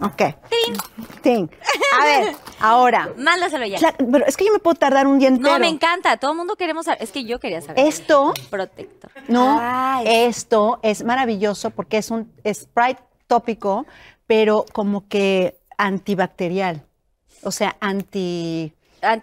[0.00, 0.34] Ok.
[1.22, 1.46] Ting.
[2.00, 3.12] A ver, ahora.
[3.16, 3.78] Mándaselo ya.
[3.98, 5.52] Pero es que yo me puedo tardar un día entero.
[5.52, 6.16] No, me encanta.
[6.16, 7.00] Todo el mundo queremos saber.
[7.00, 7.86] Es que yo quería saber.
[7.86, 9.12] Esto Protector.
[9.28, 10.06] No, Ay.
[10.26, 13.00] esto es maravilloso porque es un Sprite
[13.32, 13.86] tópico,
[14.32, 16.86] pero como que antibacterial.
[17.42, 18.72] O sea, anti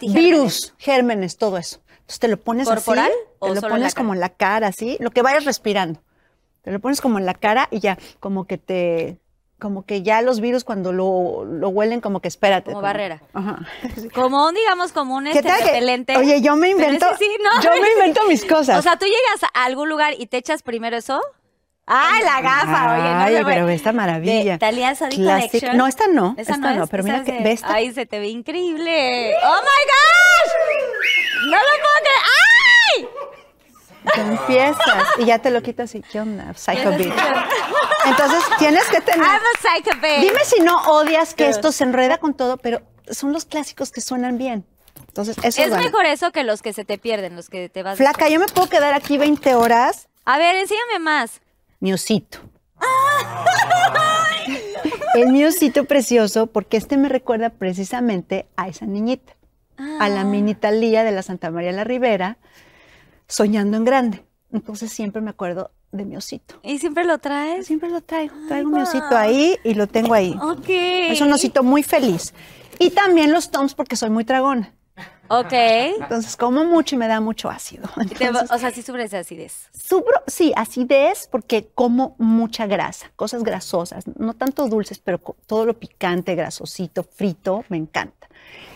[0.02, 1.80] virus, gérmenes, todo eso.
[1.90, 4.68] Entonces te lo pones ¿Corporal así, o te lo la pones como en la cara,
[4.68, 6.00] así, lo que vayas respirando.
[6.62, 9.18] Te lo pones como en la cara y ya, como que te,
[9.58, 12.70] como que ya los virus cuando lo, lo huelen, como que espérate.
[12.70, 13.20] Como barrera.
[13.32, 13.66] Ajá.
[14.14, 16.16] Como un, digamos, como un ¿Qué este repelente.
[16.16, 17.60] Oye, yo me invento, ese sí, ¿no?
[17.60, 18.78] yo me invento mis cosas.
[18.78, 21.20] O sea, tú llegas a algún lugar y te echas primero eso.
[21.92, 22.94] ¡Ay, la gafa!
[22.94, 24.52] Oye, no Ay, se pero ve esta maravilla.
[24.52, 25.72] De Thalia Classic.
[25.74, 27.74] No, esta no, esta no, es, pero mira es que- de- ve esta.
[27.74, 29.34] Ay, se te ve increíble.
[29.42, 31.50] ¡Oh, my gosh!
[31.50, 32.20] ¡No lo puedo creer!
[32.94, 33.08] ¡Ay!
[34.14, 36.54] Te empiezas y ya te lo quitas y ¿qué onda?
[36.54, 37.12] Psycho que-
[38.06, 39.20] Entonces tienes que tener.
[39.26, 39.90] I'm a psycho.
[40.20, 44.00] Dime si no odias que esto se enreda con todo, pero son los clásicos que
[44.00, 44.64] suenan bien.
[45.08, 45.84] Entonces, eso Es vale.
[45.86, 47.98] mejor eso que los que se te pierden, los que te vas.
[47.98, 50.08] Flaca, yo me puedo quedar aquí 20 horas.
[50.24, 51.40] A ver, enséñame más.
[51.80, 52.38] Mi osito.
[55.14, 59.34] El mi osito precioso, porque este me recuerda precisamente a esa niñita,
[59.98, 62.38] a la mini Talía de la Santa María la Ribera,
[63.26, 64.24] soñando en grande.
[64.52, 66.60] Entonces siempre me acuerdo de mi osito.
[66.62, 67.66] ¿Y siempre lo traes?
[67.66, 70.36] Siempre lo traigo, traigo mi osito ahí y lo tengo ahí.
[70.40, 70.68] Ok.
[70.68, 72.34] Es un osito muy feliz.
[72.78, 74.72] Y también los toms porque soy muy tragona.
[75.32, 75.52] Ok.
[75.52, 77.88] Entonces como mucho y me da mucho ácido.
[78.00, 79.68] Entonces, o sea, sí sufres de acidez.
[79.72, 85.78] Subro, sí, acidez porque como mucha grasa, cosas grasosas, no tanto dulces, pero todo lo
[85.78, 88.28] picante, grasosito, frito, me encanta.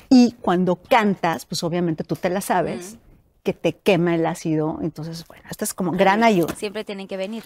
[0.09, 2.99] Y cuando cantas, pues obviamente tú te la sabes,
[3.43, 6.55] que te quema el ácido, entonces, bueno, esta es como gran ayuda.
[6.55, 7.43] Siempre tienen que venir.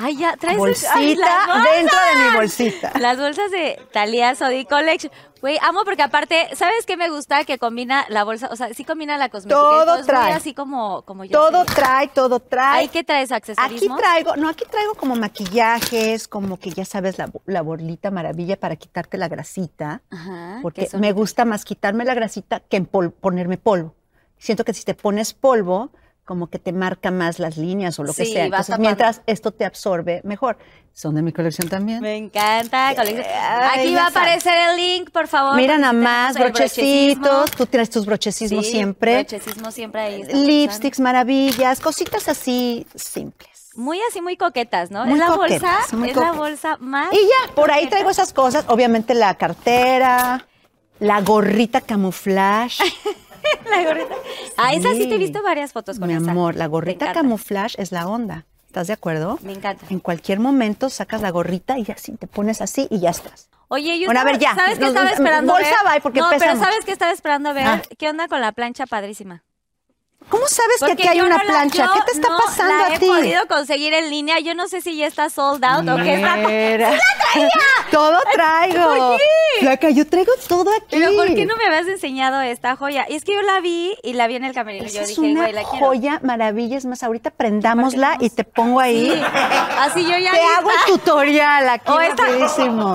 [0.00, 2.92] Ay, ya, traes Bolsita ay, dentro de mi bolsita.
[3.00, 5.12] Las bolsas de Thalia Sodi Collection.
[5.40, 7.44] Güey, amo porque aparte, ¿sabes qué me gusta?
[7.44, 9.60] Que combina la bolsa, o sea, sí combina la cosmética.
[9.60, 10.32] Todo trae.
[10.32, 11.30] así como, como yo.
[11.32, 11.74] Todo sé.
[11.74, 12.80] trae, todo trae.
[12.80, 13.30] ¿Ahí qué traes?
[13.32, 13.96] Aquí ¿Accesorismo?
[13.96, 18.76] traigo, no, aquí traigo como maquillajes, como que ya sabes, la, la borlita maravilla para
[18.76, 20.02] quitarte la grasita.
[20.10, 20.58] Ajá.
[20.62, 23.94] porque me gusta más quitarme la grasita que pol- ponerme polvo.
[24.38, 25.90] Siento que si te pones polvo,
[26.28, 28.42] como que te marca más las líneas o lo que sea.
[28.42, 28.82] vas Entonces, tapando.
[28.86, 30.58] mientras esto te absorbe mejor.
[30.92, 32.02] Son de mi colección también.
[32.02, 32.94] Me encanta.
[32.94, 33.24] colección.
[33.26, 35.56] Ay, Aquí va a aparecer el link, por favor.
[35.56, 37.50] Mira nada más, brochecitos.
[37.52, 39.14] Tú tienes tus brochecismos Sí, siempre.
[39.14, 40.22] Brochecismo siempre ahí.
[40.24, 43.70] Lipsticks maravillas, cositas así simples.
[43.74, 45.06] Muy así, muy coquetas, ¿no?
[45.06, 47.10] Muy es la coquetas, bolsa, es la bolsa más.
[47.10, 48.66] Y ya, por ahí traigo esas cosas.
[48.68, 50.46] Obviamente la cartera,
[50.98, 52.84] la gorrita camuflaje.
[53.70, 54.14] La gorrita.
[54.56, 55.24] Ah, esa sí te he Sí.
[55.24, 56.30] visto varias fotos con Mi esa.
[56.30, 58.44] amor, la gorrita camuflaje es la onda.
[58.66, 59.38] ¿Estás de acuerdo?
[59.42, 59.86] Me encanta.
[59.90, 63.48] En cualquier momento sacas la gorrita y así te pones así y ya estás.
[63.68, 64.54] Oye, yo Bueno, a ver, ya.
[64.54, 65.92] ¿Sabes qué Nos- estaba esperando bolsa ver?
[65.92, 66.64] bye, porque No, pesa pero mucho.
[66.70, 67.66] ¿sabes qué estaba esperando ver?
[67.66, 67.82] Ah.
[67.98, 69.42] ¿Qué onda con la plancha padrísima?
[70.30, 71.86] ¿Cómo sabes que aquí hay una no la- plancha?
[71.86, 73.06] yo ¿Qué te está no pasando la a he ti?
[73.06, 74.38] podido conseguir en línea.
[74.40, 76.36] Yo no sé si ya está sold out o qué está.
[76.36, 76.98] Mira.
[77.90, 78.84] Todo traigo.
[79.08, 79.24] ¿Por qué?
[79.68, 80.86] Flaca, yo traigo todo aquí.
[80.90, 83.06] Pero ¿por qué no me habías enseñado esta joya?
[83.08, 84.86] Y es que yo la vi y la vi en el camerino.
[84.86, 85.86] Esa yo es dije, una güey, la quiero.
[85.86, 86.76] joya maravilla.
[86.76, 89.10] Es más, ahorita prendámosla y te pongo ahí.
[89.12, 89.22] Sí.
[89.78, 90.58] Así yo ya Te lista.
[90.58, 92.28] hago el tutorial aquí O esta,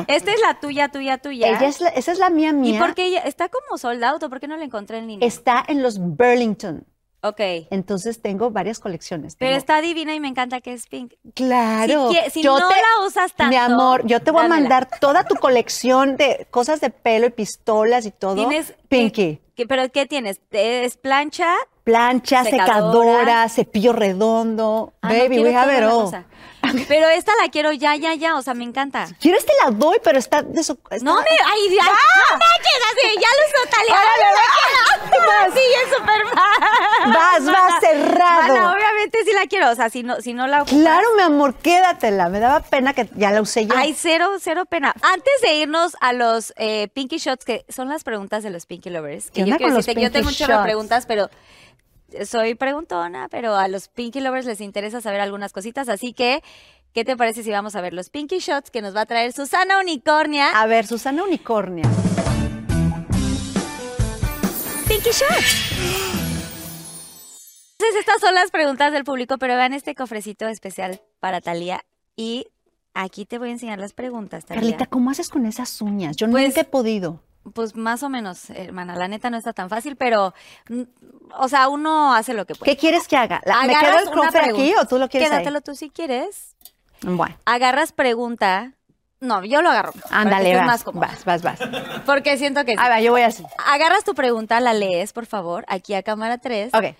[0.08, 1.48] esta es la tuya, tuya, tuya.
[1.50, 2.80] Ella es la- esa es la mía ¿Y mía.
[2.80, 5.28] por qué ella está como sold out o por qué no la encontré en línea?
[5.28, 6.86] Está en los Burlington.
[7.24, 7.40] Ok.
[7.72, 9.36] Entonces tengo varias colecciones.
[9.36, 11.14] Pero Tengo- está divina y me encanta que es pink.
[11.34, 12.12] Claro.
[12.12, 14.56] Si si no la usas tanto, Mi amor, yo te voy dámela.
[14.56, 18.36] a mandar toda tu colección de cosas de pelo y pistolas y todo.
[18.36, 19.38] Tienes Pinky.
[19.38, 20.42] ¿qué- qué- ¿Pero qué tienes?
[20.52, 21.48] ¿Es plancha?
[21.84, 22.66] Plancha, Secadora.
[22.66, 24.94] secadora, cepillo redondo.
[25.02, 26.26] Ah, no, Baby, quiero we have it all.
[26.88, 28.36] Pero esta la quiero ya, ya, ya.
[28.36, 29.08] O sea, me encanta.
[29.20, 29.98] ¿Quieres te la doy?
[30.04, 30.42] Pero está...
[30.42, 31.22] de eso- está- No me.
[31.30, 31.84] ¡Ay, ya!
[31.84, 32.80] ¡No manches!
[32.92, 33.96] Así, ya lo usó Talia.
[33.96, 37.14] ¡Órale, Sí, es súper mal.
[37.14, 38.54] Vas, vas, cerrado.
[38.56, 39.70] Mana, obviamente sí la quiero.
[39.72, 42.30] O sea, si no, si no la ocupas- Claro, mi amor, quédatela.
[42.30, 43.74] Me daba pena que ya la usé yo.
[43.76, 44.94] Ay, cero, cero pena.
[45.02, 48.90] Antes de irnos a los eh, Pinky Shots, que son las preguntas de los Pinky
[48.90, 50.64] Lovers, ¿Qué que yo onda con los decirte que yo Pinky tengo Shots?
[50.64, 51.30] preguntas, pero
[52.26, 56.44] soy preguntona, pero a los Pinky Lovers les interesa saber algunas cositas, así que,
[56.94, 59.34] ¿qué te parece si vamos a ver los Pinky Shots que nos va a traer
[59.34, 60.50] Susana Unicornia?
[60.60, 61.90] A ver, Susana Unicornia.
[64.88, 65.72] Pinky Shots.
[67.80, 71.84] Entonces, estas son las preguntas del público, pero vean este cofrecito especial para Talía
[72.16, 72.48] y
[72.94, 74.62] aquí te voy a enseñar las preguntas, Talía.
[74.62, 76.16] Carlita, ¿cómo haces con esas uñas?
[76.16, 77.22] Yo Pues, nunca he podido.
[77.54, 78.96] Pues más o menos, hermana.
[78.96, 80.34] La neta no está tan fácil, pero,
[80.70, 80.82] mm,
[81.38, 82.72] o sea, uno hace lo que puede.
[82.72, 83.42] ¿Qué quieres que haga?
[83.46, 85.38] La- ¿Me quedo el cofre aquí o tú lo quieres ahí?
[85.40, 86.56] Quédatelo tú si quieres.
[87.02, 88.72] Bueno, Agarras pregunta.
[89.20, 89.94] No, yo lo agarro.
[90.10, 91.60] ándale, vas, más vas, vas, vas.
[92.06, 92.78] Porque siento que sí.
[92.80, 93.44] A ver, yo voy así.
[93.66, 96.74] Agarras tu pregunta, la lees, por favor, aquí a cámara 3.
[96.74, 96.96] Ok.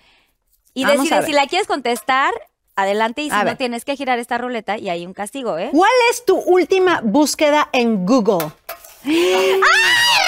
[0.74, 2.32] Y vamos decides si la quieres contestar,
[2.76, 3.22] adelante.
[3.22, 3.56] Y si A no, ver.
[3.56, 5.68] tienes que girar esta ruleta y hay un castigo, ¿eh?
[5.72, 8.50] ¿Cuál es tu última búsqueda en Google?
[9.06, 9.60] ¡Ay,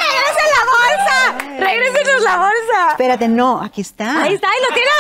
[0.03, 1.39] regresen la bolsa!
[1.59, 2.89] ¡Regrésenos la bolsa!
[2.91, 4.23] Espérate, no, aquí está.
[4.23, 4.91] Ahí está, ahí lo tiene.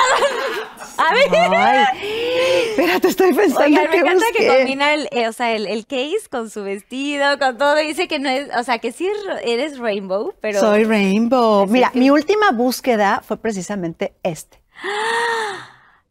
[0.99, 1.57] A ver.
[1.59, 5.87] Ay, espérate, estoy pensando Oigan, me encanta que combina el, eh, o sea, el, el
[5.87, 7.77] case con su vestido, con todo.
[7.77, 10.59] Dice que no es, o sea, que sí es- eres rainbow, pero.
[10.59, 11.67] Soy Rainbow.
[11.67, 14.59] Mira, que- mi última búsqueda fue precisamente este.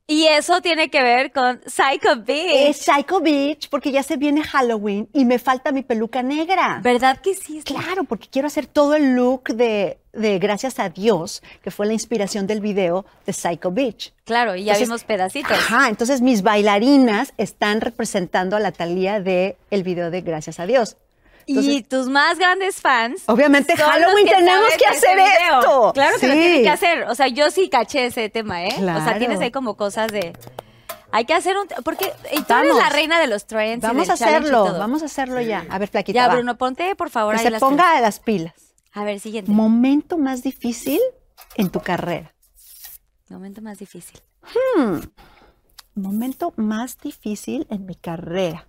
[0.08, 2.70] Y eso tiene que ver con Psycho Beach.
[2.70, 6.80] Es Psycho Beach porque ya se viene Halloween y me falta mi peluca negra.
[6.84, 7.64] ¿Verdad que sí?
[7.64, 11.94] Claro, porque quiero hacer todo el look de, de Gracias a Dios, que fue la
[11.94, 14.14] inspiración del video de Psycho Beach.
[14.26, 15.52] Claro, y ya Entonces, vimos pedacitos.
[15.52, 20.68] Ajá, entonces mis bailarinas están representando a la Talía de el video de Gracias a
[20.68, 20.98] Dios.
[21.48, 23.24] Entonces, y tus más grandes fans.
[23.28, 25.92] Obviamente, Halloween tenemos que hacer esto.
[25.94, 26.40] Claro que lo Sí.
[26.40, 27.04] tienen que hacer.
[27.04, 28.74] O sea, yo sí caché ese tema, ¿eh?
[28.78, 29.20] O sea, Claro.
[29.20, 30.34] tienes ahí como cosas de.
[31.12, 31.68] Hay que hacer un.
[31.84, 32.66] Porque y tú Vamos.
[32.66, 33.82] eres la reina de los trends.
[33.84, 35.66] vamos a y hacerlo, vamos a hacerlo ya.
[35.70, 36.34] A ver, Flaquita, Ya, va.
[36.36, 38.54] Bruno, ponte por favor que ahí se las ponga a las pilas.
[38.94, 39.52] A ver, siguiente.
[39.52, 41.00] Momento más difícil
[41.56, 42.34] en tu carrera.
[43.30, 44.20] Momento más difícil.
[45.96, 48.68] Momento más difícil en mi carrera.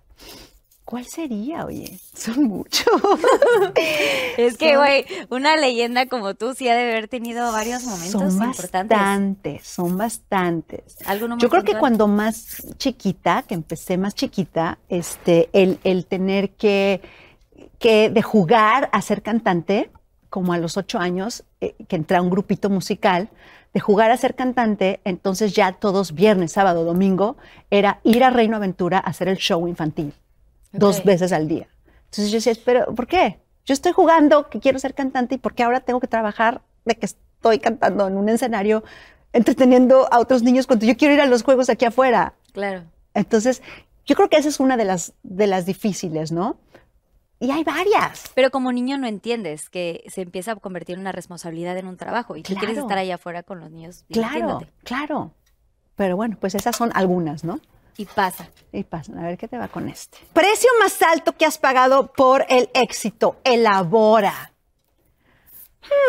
[0.87, 1.99] ¿Cuál sería, oye?
[2.13, 2.85] Son muchos.
[4.37, 8.45] Es que, güey, una leyenda como tú sí ha de haber tenido varios momentos son
[8.45, 8.97] importantes.
[8.97, 10.95] bastantes, son bastantes.
[11.05, 16.05] ¿Alguno muy Yo creo que cuando más chiquita, que empecé más chiquita, este, el, el
[16.05, 17.01] tener que,
[17.79, 19.89] que de jugar a ser cantante,
[20.29, 23.27] como a los ocho años, eh, que entré a un grupito musical,
[23.73, 27.35] de jugar a ser cantante, entonces ya todos viernes, sábado, domingo,
[27.69, 30.13] era ir a Reino Aventura a hacer el show infantil,
[30.77, 31.67] dos veces al día.
[32.05, 33.39] Entonces yo decía, pero ¿por qué?
[33.65, 36.95] Yo estoy jugando que quiero ser cantante y ¿por qué ahora tengo que trabajar de
[36.95, 38.83] que estoy cantando en un escenario
[39.33, 42.33] entreteniendo a otros niños cuando yo quiero ir a los juegos aquí afuera?
[42.53, 42.83] Claro.
[43.13, 43.61] Entonces,
[44.05, 46.57] yo creo que esa es una de las, de las difíciles, ¿no?
[47.39, 48.31] Y hay varias.
[48.33, 51.97] Pero como niño no entiendes que se empieza a convertir en una responsabilidad en un
[51.97, 52.87] trabajo y tú quieres Claro.
[52.87, 55.31] estar allá afuera con los niños Claro, claro.
[55.95, 57.59] Pero bueno, pues esas son algunas, ¿no?
[57.97, 58.49] Y pasa.
[58.71, 60.17] Y pasan, a ver qué te va con este.
[60.33, 63.37] Precio más alto que has pagado por el éxito.
[63.43, 64.51] Elabora.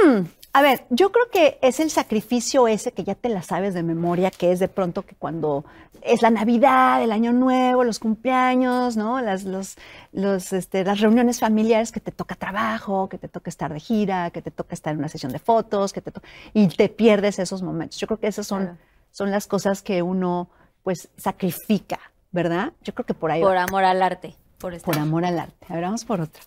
[0.04, 3.74] Hmm, A ver, yo creo que es el sacrificio ese que ya te la sabes
[3.74, 5.64] de memoria, que es de pronto que cuando
[6.02, 9.20] es la Navidad, el Año Nuevo, los cumpleaños, ¿no?
[9.20, 9.76] Las, los,
[10.12, 14.30] los, este, las reuniones familiares que te toca trabajo, que te toca estar de gira,
[14.30, 16.12] que te toca estar en una sesión de fotos, que te
[16.54, 17.98] y te pierdes esos momentos.
[17.98, 18.78] Yo creo que esas son,
[19.10, 20.48] son las cosas que uno
[20.82, 21.98] pues sacrifica,
[22.32, 22.72] ¿verdad?
[22.82, 23.48] Yo creo que por ahí va.
[23.48, 24.34] Por amor al arte.
[24.58, 24.92] Por, estar.
[24.92, 25.66] Por amor al arte.
[25.68, 26.42] A ver, vamos por otra.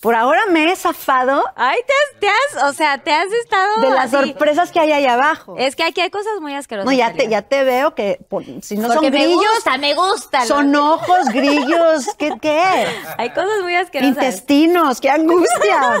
[0.00, 2.28] Por ahora me he zafado Ay, te has, te
[2.58, 4.28] has, o sea, te has estado de las así.
[4.28, 5.56] sorpresas que hay ahí abajo.
[5.58, 6.86] Es que aquí hay cosas muy asquerosas.
[6.90, 9.76] no, ya te, ya te veo que por- si no Porque son me grillos, gusta,
[9.76, 10.46] me gusta.
[10.46, 12.32] son lo- ojos, grillos, ¿qué?
[12.40, 12.86] qué?
[13.18, 14.16] Hay cosas muy asquerosas.
[14.16, 16.00] Intestinos, qué angustia.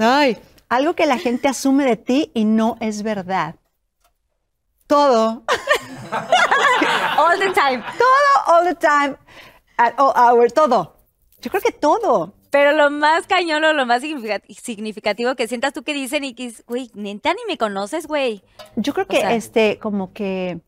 [0.00, 0.36] Ay,
[0.68, 3.54] algo que la gente asume de ti y no es verdad.
[4.94, 5.42] Todo,
[7.18, 7.82] All the time.
[7.98, 9.16] todo, all the time,
[9.76, 10.96] at all hour, todo.
[11.42, 12.32] Yo creo que todo.
[12.50, 16.34] Pero lo más cañón o lo más significa- significativo que sientas tú que dicen y
[16.34, 18.44] que, es, güey, neta ni me conoces, güey.
[18.76, 20.60] Yo creo que sea- este, como que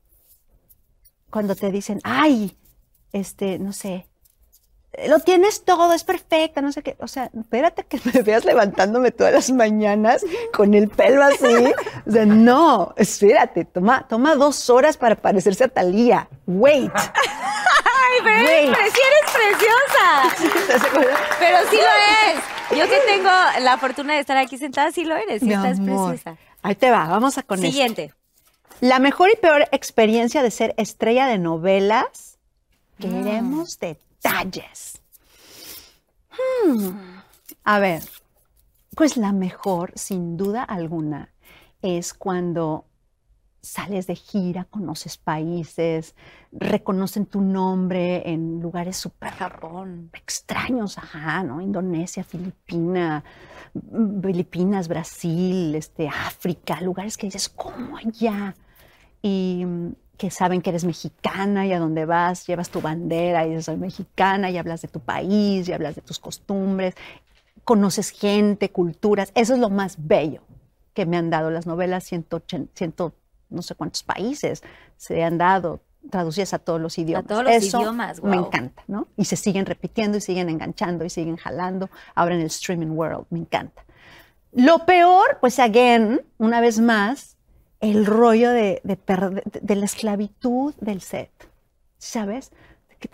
[1.30, 2.56] cuando te dicen, ay,
[3.12, 4.08] este, no sé,
[5.08, 6.96] lo tienes todo, es perfecta, no sé qué.
[7.00, 11.72] O sea, espérate que me veas levantándome todas las mañanas con el pelo así.
[12.06, 16.28] O sea, no, espérate, toma, toma dos horas para parecerse a Talía.
[16.46, 16.92] Wait.
[16.94, 21.16] Ay, pero eres, sí eres preciosa.
[21.38, 21.82] Pero sí lo
[22.72, 22.78] es.
[22.78, 23.30] Yo que tengo
[23.60, 25.40] la fortuna de estar aquí sentada, sí lo eres.
[25.40, 26.10] Sí Mi estás amor.
[26.10, 26.36] preciosa.
[26.62, 27.66] Ahí te va, vamos a con esto.
[27.70, 28.12] Siguiente.
[28.80, 32.38] La mejor y peor experiencia de ser estrella de novelas.
[32.98, 33.78] Queremos
[34.26, 35.00] detalles.
[36.30, 36.90] Hmm.
[37.64, 38.02] A ver,
[38.94, 41.32] pues la mejor, sin duda alguna,
[41.82, 42.84] es cuando
[43.60, 46.14] sales de gira, conoces países,
[46.52, 49.32] reconocen tu nombre en lugares súper
[50.12, 51.60] extraños, ajá, ¿no?
[51.60, 53.24] Indonesia, Filipina,
[54.22, 58.54] Filipinas, Brasil, este, África, lugares que dices, ¿cómo allá?
[59.20, 59.64] Y
[60.16, 64.50] que saben que eres mexicana y a donde vas llevas tu bandera y soy mexicana
[64.50, 66.94] y hablas de tu país y hablas de tus costumbres,
[67.64, 70.42] conoces gente, culturas, eso es lo más bello
[70.94, 72.94] que me han dado las novelas, 180, 100,
[73.50, 74.62] no sé cuántos países
[74.96, 77.26] se han dado, traducidas a todos los idiomas.
[77.26, 78.46] todos los Eso idiomas, Me guau.
[78.46, 79.08] encanta, ¿no?
[79.16, 81.90] Y se siguen repitiendo y siguen enganchando y siguen jalando.
[82.14, 83.84] Ahora en el streaming world, me encanta.
[84.52, 87.35] Lo peor, pues, again, una vez más,
[87.80, 91.30] el rollo de, de, de- de la esclavitud del set,
[91.98, 92.52] ¿sabes?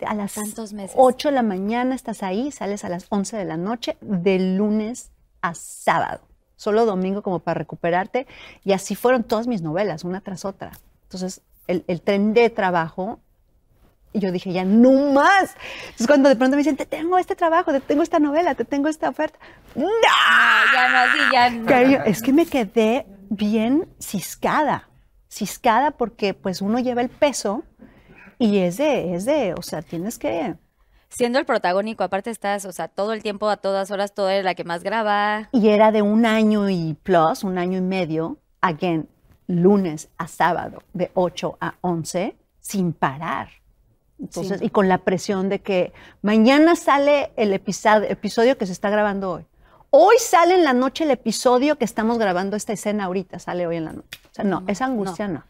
[0.07, 0.95] A las Tantos meses.
[0.97, 5.11] 8 de la mañana estás ahí, sales a las 11 de la noche, de lunes
[5.41, 6.21] a sábado.
[6.55, 8.25] Solo domingo como para recuperarte.
[8.63, 10.71] Y así fueron todas mis novelas, una tras otra.
[11.03, 13.19] Entonces, el, el tren de trabajo,
[14.13, 15.55] y yo dije, ya no más.
[15.83, 18.63] Entonces, cuando de pronto me dicen, te tengo este trabajo, te tengo esta novela, te
[18.63, 19.37] tengo esta oferta.
[19.75, 19.85] ¡No!
[20.73, 21.65] Ya no, así, ya no.
[21.65, 24.89] Cariño, es que me quedé bien ciscada,
[25.29, 27.63] ciscada porque pues uno lleva el peso
[28.39, 30.55] y es de, es de, o sea, tienes que...
[31.09, 34.43] Siendo el protagónico, aparte estás, o sea, todo el tiempo, a todas horas, tú eres
[34.43, 35.47] la que más graba.
[35.51, 39.07] Y era de un año y plus, un año y medio, again,
[39.45, 43.49] lunes a sábado, de 8 a 11, sin parar.
[44.19, 44.65] Entonces, Sí.
[44.65, 45.93] y con la presión de que
[46.23, 49.45] mañana sale el episodio, episodio que se está grabando hoy.
[49.95, 53.75] Hoy sale en la noche el episodio que estamos grabando esta escena ahorita, sale hoy
[53.75, 54.19] en la noche.
[54.31, 55.43] O sea, no, esa angustia no.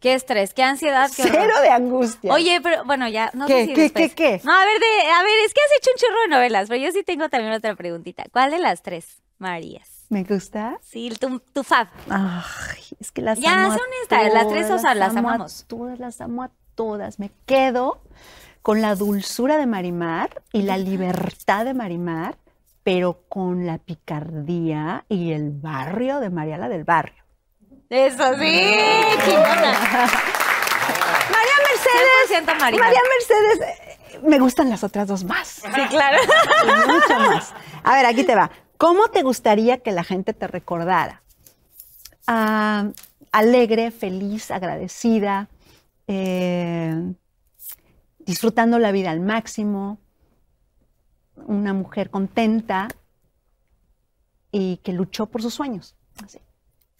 [0.00, 1.36] Qué estrés, qué ansiedad, qué horror.
[1.40, 2.30] Cero de angustia.
[2.34, 4.14] Oye, pero bueno, ya, no ¿Qué, sé si qué, después.
[4.14, 4.40] qué, qué?
[4.44, 6.84] No, a ver, de, a ver, es que has hecho un chorro de novelas, pero
[6.84, 8.24] yo sí tengo también otra preguntita.
[8.30, 9.88] ¿Cuál de las tres, Marías?
[10.10, 10.78] ¿Me gusta?
[10.82, 11.88] Sí, tu, tu fab.
[12.10, 13.72] Ay, es que las Ya, amo.
[13.72, 15.64] a sé honesta, las tres, o sea, las amo a amamos.
[15.68, 17.18] todas, las amo a todas.
[17.18, 18.02] Me quedo
[18.60, 22.36] con la dulzura de Marimar y la libertad de Marimar,
[22.86, 27.24] pero con la picardía y el barrio de Mariala del Barrio.
[27.90, 28.70] Eso sí,
[29.24, 29.72] chingona.
[31.32, 32.46] María Mercedes.
[32.46, 32.86] 100% Marimar.
[32.86, 35.48] María Mercedes, eh, me gustan las otras dos más.
[35.48, 36.18] Sí, claro.
[36.62, 37.54] Y mucho más.
[37.82, 38.52] A ver, aquí te va.
[38.78, 41.22] ¿Cómo te gustaría que la gente te recordara?
[42.28, 42.90] Ah,
[43.32, 45.48] alegre, feliz, agradecida,
[46.06, 46.94] eh,
[48.20, 49.98] disfrutando la vida al máximo,
[51.36, 52.88] una mujer contenta
[54.52, 55.94] y que luchó por sus sueños.
[56.24, 56.38] Así.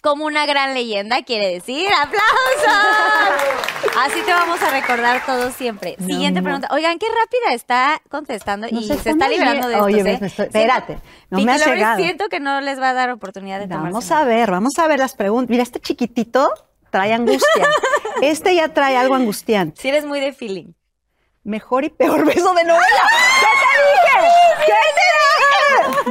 [0.03, 1.89] Como una gran leyenda, quiere decir.
[2.01, 3.97] ¡Aplausos!
[3.99, 5.97] Así te vamos a recordar todos siempre.
[5.99, 6.69] Siguiente pregunta.
[6.71, 10.13] Oigan, qué rápida está contestando No y se está liberando lle- de Oye, estos, ¿eh?
[10.13, 10.99] estoy- Siento- espérate,
[11.31, 11.97] no me has llegado.
[11.97, 14.99] Siento que no les va a dar oportunidad de Vamos a ver, vamos a ver
[15.01, 15.51] las preguntas.
[15.51, 16.51] Mira, este chiquitito
[16.91, 17.67] trae angustia.
[18.23, 19.81] este ya trae algo angustiante.
[19.81, 20.73] Si eres muy de feeling.
[21.43, 22.87] Mejor y peor beso de novela.
[23.41, 24.31] ¿Qué te dije?
[24.67, 24.73] ¿Qué
[26.05, 26.11] te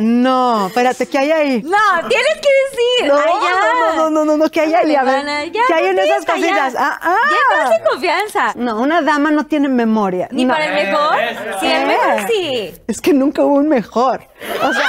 [0.00, 0.66] no.
[0.68, 1.62] Espérate, ¿qué hay ahí?
[1.62, 3.08] No, tienes que decir.
[3.08, 3.94] No, ya.
[3.96, 4.94] no, no, no, no, no, ¿qué hay ahí?
[4.94, 6.72] A ver, ya, ¿qué hay en no esas ya.
[6.78, 7.16] Ah, ah.
[7.30, 8.52] Ya estás en confianza.
[8.56, 10.28] No, una dama no tiene memoria.
[10.30, 10.54] Ni No.
[10.54, 11.16] para el mejor.
[11.60, 11.86] Sí, el Eh.
[11.86, 12.74] mejor sí.
[12.86, 14.22] Es que nunca hubo un mejor.
[14.62, 14.88] O sea,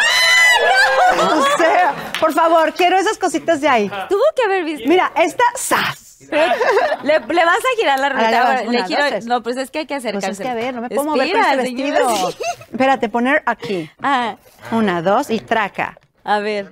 [1.24, 3.90] o sea, por favor, quiero esas cositas de ahí.
[4.10, 4.88] Tuvo que haber visto.
[4.88, 6.09] Mira, esta, ¡zas!
[6.30, 6.54] Pero
[7.04, 8.08] le, le vas a girar la.
[8.08, 9.26] Ahora, le giro- tres.
[9.26, 10.32] no, pues es que hay que Pues acercarse.
[10.32, 12.30] es que a ver, no me puedo mover con este vestido.
[12.72, 13.90] Espérate, poner aquí.
[14.02, 14.36] Ah,
[14.72, 15.98] Una, dos y traca.
[16.24, 16.72] a ver.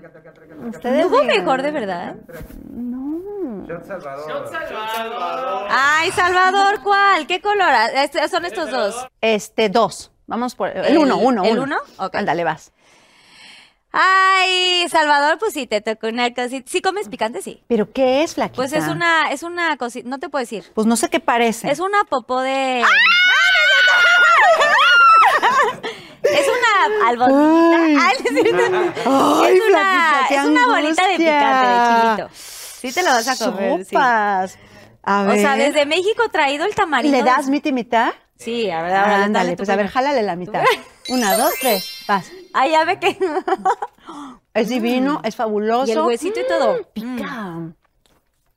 [0.70, 2.16] Ustedes ¿No mejor de verdad?
[3.68, 5.68] Shot Salvador.
[5.70, 7.28] Ay, Salvador, ¿cuál?
[7.28, 7.62] ¿Qué color?
[7.70, 9.08] Ah, este- son estos dos.
[9.22, 10.12] Este, dos.
[10.26, 11.64] Vamos por el, ¿El- uno, uno, el uno.
[11.64, 12.06] uno?
[12.06, 12.16] Ok.
[12.16, 12.72] Ándale, vas.
[14.00, 16.70] Ay, Salvador, pues sí, te tocó una cosita.
[16.70, 17.42] ¿Sí comes picante?
[17.42, 17.64] Sí.
[17.68, 18.56] ¿Pero qué es, flaquita?
[18.56, 20.66] Pues es una, es una cosita, no te puedo decir.
[20.76, 21.72] Pues no sé qué parece.
[21.72, 22.84] Es una popó de...
[26.24, 27.84] Es una albondita.
[27.84, 27.98] Ay.
[28.00, 28.78] Ay, es cierto.
[29.06, 32.30] Ay, es una, flaquita, es una bolita de picante, de chilito.
[32.34, 33.86] Sí te lo vas a comer, sí.
[33.86, 34.58] Sopas.
[35.04, 35.40] A O ver.
[35.40, 37.18] sea, desde México traído el tamarindo.
[37.18, 38.14] ¿Le das mitad y mitad?
[38.38, 40.64] Sí, a ver, ahora Ándale, pues a ver, jálale la mitad.
[41.10, 42.04] Una, dos, tres.
[42.08, 42.30] Vas.
[42.60, 43.16] Ay, ya ve que...
[44.56, 45.86] Es divino, es fabuloso.
[45.88, 46.74] Y el huesito y todo.
[46.74, 47.54] Mm, Pica.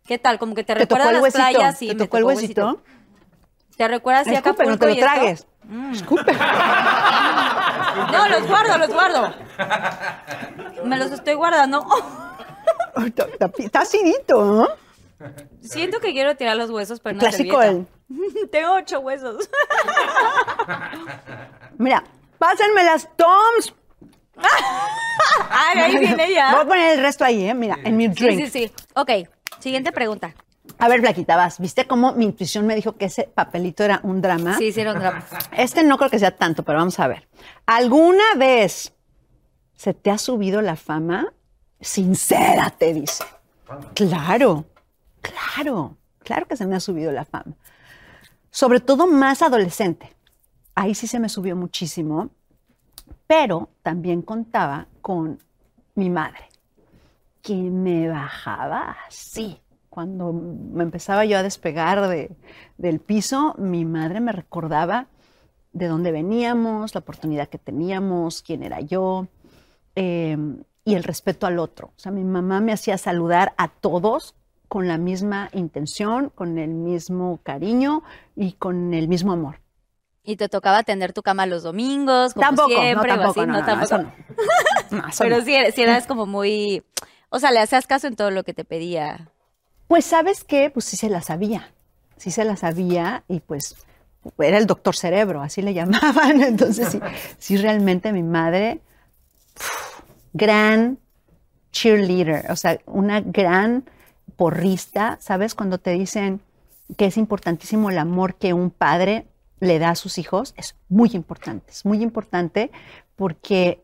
[0.07, 0.39] ¿Qué tal?
[0.39, 1.39] Como que te ¿Te tocó recuerda a las huesito?
[1.51, 1.79] playas.
[1.79, 2.81] Sí, ¿Te me tocó el huesito?
[3.77, 5.47] ¿Te recuerdas así a Escupe, no te lo y tragues.
[5.65, 5.93] Mm.
[5.93, 6.33] Escupe.
[8.13, 9.35] No, los guardo, los guardo.
[10.85, 11.85] Me los estoy guardando.
[13.59, 14.69] Está- acidito, ¿no?
[15.61, 17.87] Siento que quiero tirar los huesos, pero no Clásico el.
[18.51, 19.49] Tengo ocho huesos.
[21.77, 22.03] Mira,
[22.39, 23.75] pásenme las Toms.
[25.51, 26.53] Ay, ahí viene ya.
[26.53, 27.55] Voy a poner el resto ahí, ¿eh?
[27.55, 28.45] Mira, en mi Sí, drink.
[28.47, 28.73] sí, sí.
[28.95, 29.11] Ok,
[29.59, 30.35] siguiente pregunta.
[30.79, 31.59] A ver, Flaquita, vas.
[31.59, 34.57] ¿Viste cómo mi intuición me dijo que ese papelito era un drama?
[34.57, 35.25] Sí, hicieron drama.
[35.57, 37.29] Este no creo que sea tanto, pero vamos a ver.
[37.67, 38.93] ¿Alguna vez
[39.75, 41.33] se te ha subido la fama?
[41.81, 43.25] Sincera, te dice.
[43.95, 44.65] Claro,
[45.21, 47.55] claro, claro que se me ha subido la fama.
[48.51, 50.15] Sobre todo más adolescente.
[50.75, 52.31] Ahí sí se me subió muchísimo,
[53.27, 55.39] pero también contaba con
[55.95, 56.49] mi madre,
[57.43, 59.61] que me bajaba así.
[59.89, 62.31] Cuando me empezaba yo a despegar de-
[62.79, 65.07] del piso, mi madre me recordaba
[65.73, 69.27] de dónde veníamos, la oportunidad que teníamos, quién era yo
[69.97, 70.37] eh,
[70.85, 71.89] y el respeto al otro.
[71.89, 74.35] O sea, mi mamá me hacía saludar a todos
[74.69, 78.03] con la misma intención, con el mismo cariño
[78.37, 79.57] y con el mismo amor.
[80.23, 83.47] Y te tocaba tender tu cama los domingos, como tampoco, siempre, no, o así, no,
[83.47, 83.85] no, tampoco.
[83.85, 84.13] eso no.
[84.91, 85.45] No, eso Pero no.
[85.45, 86.83] sí, sí eras como muy...
[87.31, 89.31] O sea, le hacías caso en todo lo que te pedía.
[89.89, 91.73] Pues sabes qué, pues sí se la sabía,
[92.17, 93.77] sí se la sabía y pues
[94.39, 96.43] era el doctor cerebro, así le llamaban.
[96.43, 97.01] Entonces sí,
[97.39, 98.81] sí realmente mi madre,
[100.33, 100.99] gran
[101.73, 103.85] cheerleader, o sea, una gran
[104.37, 105.55] porrista, ¿sabes?
[105.55, 106.41] Cuando te dicen
[106.97, 109.27] que es importantísimo el amor que un padre
[109.61, 112.71] le da a sus hijos, es muy importante, es muy importante
[113.17, 113.83] porque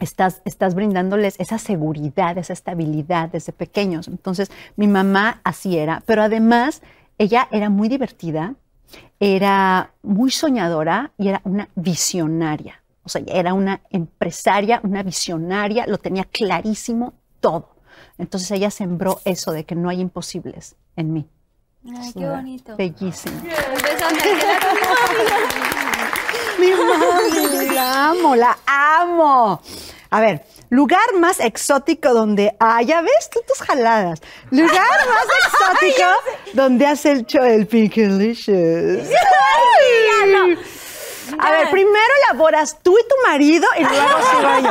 [0.00, 4.08] estás, estás brindándoles esa seguridad, esa estabilidad desde pequeños.
[4.08, 6.82] Entonces, mi mamá así era, pero además
[7.18, 8.54] ella era muy divertida,
[9.20, 12.82] era muy soñadora y era una visionaria.
[13.02, 17.76] O sea, era una empresaria, una visionaria, lo tenía clarísimo todo.
[18.18, 21.28] Entonces ella sembró eso de que no hay imposibles en mí.
[21.96, 22.76] Ay, qué bonito.
[22.76, 23.40] Bellísimo.
[23.42, 24.66] Bésame, quédate.
[26.58, 29.60] Mi mami, la amo, la amo.
[30.10, 34.20] A ver, lugar más exótico donde ah, ya ves tú tus jaladas.
[34.50, 34.72] Lugar
[35.06, 36.08] más exótico
[36.54, 39.08] donde has hecho el Pinkelicious.
[41.38, 44.70] A ver, primero elaboras tú y tu marido y luego sigo yo.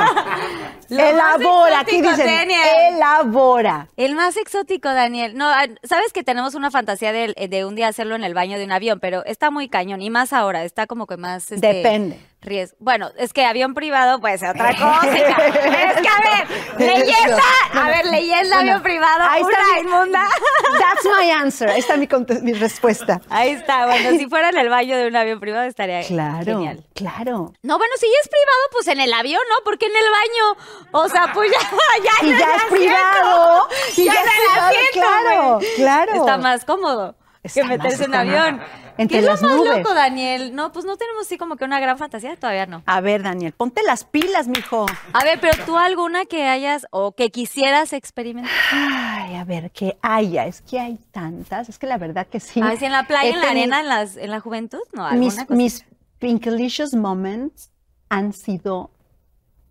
[0.89, 2.59] Lo elabora, aquí dicen, Daniel.
[2.93, 3.87] elabora.
[3.97, 5.35] El más exótico, Daniel.
[5.35, 8.57] No, ah, sabes que tenemos una fantasía de, de un día hacerlo en el baño
[8.57, 10.01] de un avión, pero está muy cañón.
[10.01, 11.51] Y más ahora, está como que más.
[11.51, 12.19] este, Depende.
[12.41, 12.77] riesgo.
[12.79, 15.01] Bueno, es que avión privado puede ser otra cosa.
[15.15, 17.41] es que, a ver, leyenda.
[17.73, 20.27] A ver, leyenda, avión privado, ahí está una mi- inmunda.
[20.79, 21.69] That's my answer.
[21.69, 22.07] Ahí está mi,
[22.41, 23.21] mi respuesta.
[23.29, 23.85] Ahí está.
[23.87, 26.83] Bueno, si fuera en el baño de un avión privado estaría Claro, genial.
[26.93, 27.53] claro.
[27.63, 29.55] No, bueno, si es privado, pues en el avión, ¿no?
[29.63, 30.76] Porque en el baño.
[30.91, 31.59] O sea, pues ya,
[32.03, 33.67] ya Y ya es privado.
[33.95, 36.13] Y ya, ya es el privado, claro, claro.
[36.15, 38.61] Está más cómodo Está que meterse más en avión.
[38.97, 39.77] Entre ¿Qué es lo más nubes.
[39.77, 40.55] loco, Daniel?
[40.55, 42.81] No, pues no tenemos así como que una gran fantasía, todavía no.
[42.87, 44.87] A ver, Daniel, ponte las pilas, mijo.
[45.13, 48.51] A ver, pero tú alguna que hayas o que quisieras experimentar.
[48.71, 50.47] Ay, a ver, que haya.
[50.47, 51.69] Es que hay tantas.
[51.69, 52.59] Es que la verdad que sí.
[52.59, 55.05] A ver si en la playa, en la arena, en, las, en la juventud, no,
[55.05, 55.53] alguna Mis, cosa.
[55.53, 55.85] mis
[56.19, 57.69] Pinkalicious moments
[58.09, 58.89] han sido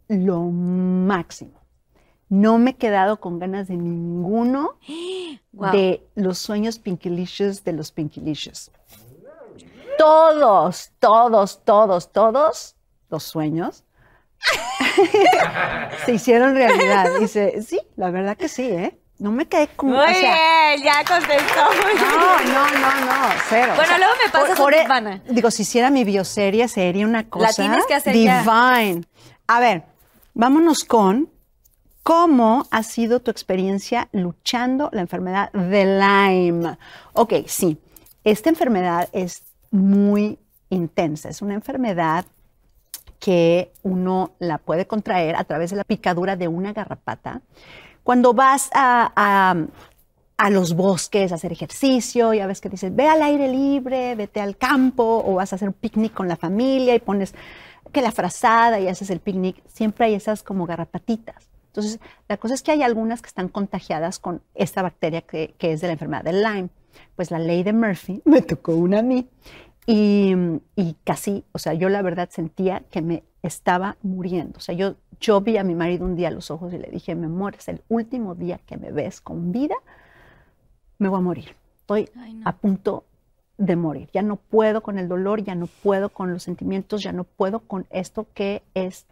[0.08, 1.60] lo máximo.
[2.28, 4.78] No me he quedado con ganas de ninguno
[5.52, 8.70] de los sueños Pinkilicious de los Pinkilicious.
[9.98, 12.76] Todos, todos, todos, todos
[13.08, 13.84] los sueños
[16.04, 17.08] se hicieron realidad.
[17.18, 18.98] Dice, sí, la verdad que sí, ¿eh?
[19.18, 19.88] No me quedé con...
[19.88, 21.56] Muy o sea, bien, ya contestó.
[21.56, 23.72] No, no, no, no, cero.
[23.74, 25.22] Bueno, luego me pasas por- por- hermana.
[25.30, 28.40] Digo, si hiciera mi bioserie sería una cosa tienes que hacer ya.
[28.40, 29.06] divine.
[29.46, 29.84] A ver,
[30.36, 31.30] vámonos con
[32.02, 36.76] cómo ha sido tu experiencia luchando la enfermedad de Lyme.
[37.14, 37.78] Ok, sí,
[38.22, 40.38] esta enfermedad es muy
[40.70, 42.26] intensa, es una enfermedad
[43.18, 47.40] que uno la puede contraer a través de la picadura de una garrapata.
[48.04, 49.56] Cuando vas a, a-
[50.38, 54.42] a los bosques a hacer ejercicio, ya ves que dices, ve al aire libre, vete
[54.42, 57.34] al campo, o vas a hacer un picnic con la familia y pones
[57.92, 61.48] que la frazada y haces el picnic, siempre hay esas como garrapatitas.
[61.68, 65.72] Entonces, la cosa es que hay algunas que están contagiadas con esta bacteria que, que
[65.72, 66.68] es de la enfermedad del Lyme.
[67.14, 69.28] Pues la ley de Murphy me tocó una a mí
[69.86, 70.34] y,
[70.74, 74.58] y casi, o sea, yo la verdad sentía que me estaba muriendo.
[74.58, 76.88] O sea, yo, yo vi a mi marido un día a los ojos y le
[76.88, 79.76] dije, mi amor, es el último día que me ves con vida,
[80.98, 81.54] me voy a morir.
[81.80, 82.48] Estoy Ay, no.
[82.48, 83.04] a punto
[83.58, 84.08] de morir.
[84.12, 87.60] Ya no puedo con el dolor, ya no puedo con los sentimientos, ya no puedo
[87.60, 89.06] con esto que es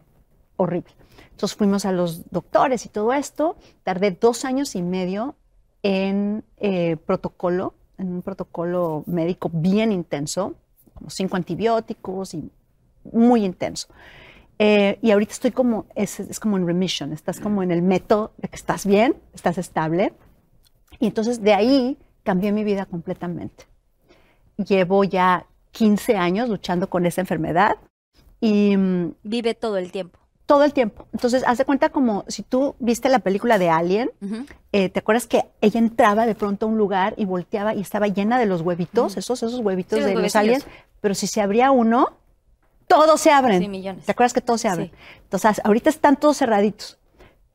[0.57, 0.93] horrible.
[1.31, 3.55] Entonces fuimos a los doctores y todo esto.
[3.83, 5.35] Tardé dos años y medio
[5.83, 10.55] en eh, protocolo, en un protocolo médico bien intenso,
[10.93, 12.49] como cinco antibióticos y
[13.11, 13.87] muy intenso.
[14.57, 18.31] Eh, y ahorita estoy como, es, es como en remission, estás como en el método
[18.37, 20.13] de que estás bien, estás estable.
[20.99, 23.65] Y entonces de ahí cambié mi vida completamente.
[24.57, 27.75] Llevo ya 15 años luchando con esa enfermedad
[28.39, 30.19] y mm, Vive todo el tiempo.
[30.45, 31.07] todo el tiempo.
[31.13, 34.11] Entonces, haz de cuenta como si tú viste la película de Alien,
[34.71, 38.07] eh, ¿te acuerdas que ella entraba de pronto a un lugar y volteaba y estaba
[38.07, 40.65] llena de los huevitos, esos, esos huevitos Sí, de los aliens?
[41.01, 42.13] Pero si se abría uno,
[42.87, 43.61] todos se abren.
[43.61, 44.05] Sí, millones.
[44.05, 44.87] ¿Te acuerdas que todos se abren?
[44.87, 44.93] Sí.
[45.23, 46.97] Entonces, ahorita están todos cerraditos.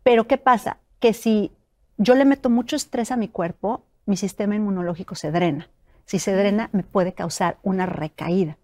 [0.02, 0.78] Pero ¿qué pasa?
[0.98, 1.52] Que si
[1.98, 5.68] yo le meto mucho estrés a mi cuerpo, mi sistema inmunológico se drena.
[6.10, 8.58] Si se drena, me puede causar una recaída.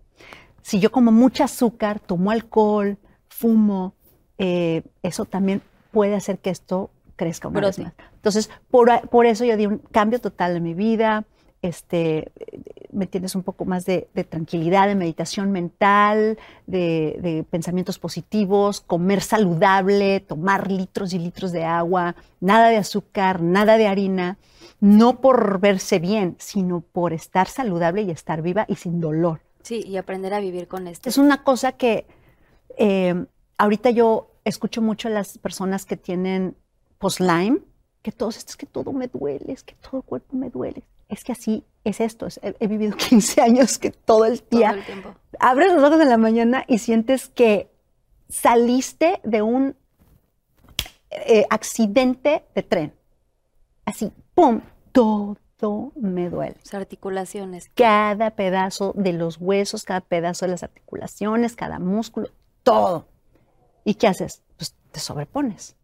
[0.63, 3.95] Si yo como mucho azúcar, tomo alcohol, fumo,
[4.37, 7.93] eh, eso también puede hacer que esto crezca una vez más.
[8.17, 11.25] Entonces, por, eso yo di un cambio total en mi vida.
[11.63, 12.33] Este,
[12.91, 18.81] me tienes un poco más de, de tranquilidad, de meditación mental, de, de pensamientos positivos,
[18.81, 24.37] comer saludable, tomar litros y litros de agua, nada de azúcar, nada de harina,
[24.81, 29.41] no por verse bien, sino por estar saludable y estar viva y sin dolor.
[29.63, 31.09] Sí, y aprender a vivir con esto.
[31.09, 32.07] Es una cosa que
[32.79, 33.27] eh,
[33.59, 36.57] ahorita yo escucho mucho a las personas que tienen
[36.99, 37.59] post-Lyme,
[38.03, 40.85] que todos, es que todo me duele, es que todo el cuerpo me duele.
[41.09, 42.27] Es que así es esto.
[42.27, 45.15] es- he, he vivido 15 años que todo el todo día el tiempo.
[45.41, 47.69] abres los ojos en la mañana y sientes que
[48.29, 49.75] saliste de un
[51.11, 52.93] eh, accidente de tren.
[53.85, 54.61] Así, ¡pum!
[54.93, 57.71] Todo me duele Sus articulaciones.
[57.75, 62.29] cada pedazo de los huesos, cada pedazo de las articulaciones, cada músculo,
[62.63, 63.09] todo.
[63.85, 64.43] ¿Y qué haces?
[64.59, 65.75] Pues te sobrepones.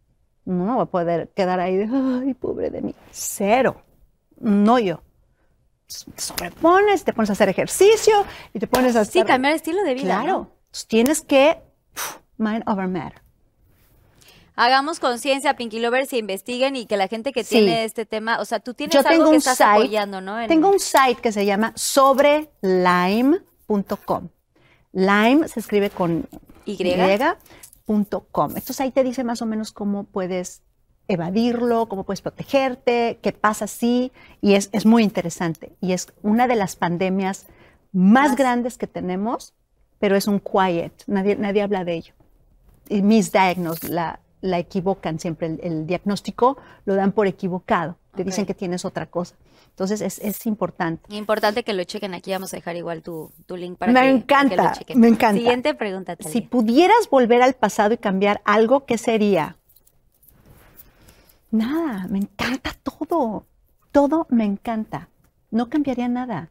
[0.44, 2.94] No va a poder quedar ahí de, ay, pobre de mí.
[3.11, 3.82] Cero.
[4.38, 5.00] No yo.
[5.86, 9.26] Te sobrepones, te pones a hacer ejercicio y te pones a Sí, hacer...
[9.26, 10.05] cambiar estilo de vida.
[10.05, 10.26] Claro.
[10.32, 10.50] ¿no?
[10.66, 11.59] Entonces, tienes que
[12.36, 13.22] mind over matter.
[14.55, 17.57] Hagamos conciencia, Pinky Lovers, y investiguen y que la gente que Sí.
[17.57, 20.20] tiene este tema, o sea, tú tienes Yo algo tengo que un estás site, apoyando,
[20.20, 20.38] ¿no?
[20.40, 24.28] En- Tengo un site que se llama sobrelime.com.
[24.92, 26.28] Lime se escribe con
[26.66, 26.76] Y.
[26.82, 28.48] y.com.
[28.50, 30.62] Entonces ahí te dice más o menos cómo puedes
[31.09, 35.72] evadirlo, cómo puedes protegerte, qué pasa si, y es, es muy interesante.
[35.80, 37.46] Y es una de las pandemias
[37.92, 38.36] más Más.
[38.36, 39.55] grandes que tenemos,
[39.98, 42.14] pero es un quiet, nadie, nadie habla de ello.
[42.88, 48.45] Y misdiagnose, la, la equivocan siempre, el, el diagnóstico lo dan por equivocado, te dicen
[48.45, 49.34] que tienes otra cosa.
[49.70, 51.14] Entonces es, es importante.
[51.14, 52.12] Importante que lo chequen.
[52.12, 54.72] Aquí vamos a dejar igual tu, tu link para Me que, para que encanta, lo
[54.74, 55.01] chequen.
[55.01, 55.38] me encanta.
[55.38, 56.30] Siguiente pregunta, Talia.
[56.30, 59.57] Si pudieras volver al pasado y cambiar algo, ¿qué sería?
[61.51, 63.47] Nada, me encanta todo.
[63.93, 65.09] Todo me encanta.
[65.51, 66.51] No cambiaría nada.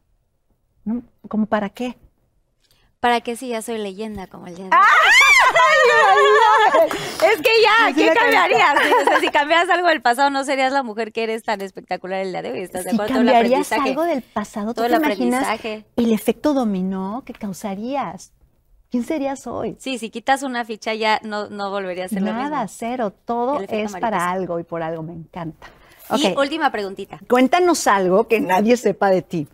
[0.83, 1.97] No, ¿Cómo para qué?
[3.01, 4.85] ¿Para qué si ya soy leyenda como el día de ¡Ah!
[7.23, 8.75] Es que ya, Sí, ¿qué cambiarías?
[9.01, 12.19] O sea, si cambiaras algo del pasado, no serías la mujer que eres tan espectacular
[12.21, 12.59] el día de hoy.
[12.61, 13.13] ¿Estás de Si acuerdo?
[13.13, 13.89] Todo el cambiarías aprendizaje.
[13.89, 15.85] algo del pasado, ¿tú todo te el imaginas aprendizaje.
[15.97, 18.31] el efecto dominó que causarías?
[18.91, 19.77] ¿Quién serías hoy?
[19.79, 22.75] Sí, si quitas una ficha ya no, no volvería a ser lo Nada, mismo.
[22.77, 23.13] cero.
[23.25, 24.31] Todo El es para mariposa.
[24.31, 25.67] algo y por algo me encanta.
[26.17, 27.19] Y última preguntita.
[27.29, 29.47] Cuéntanos algo que nadie sepa de ti.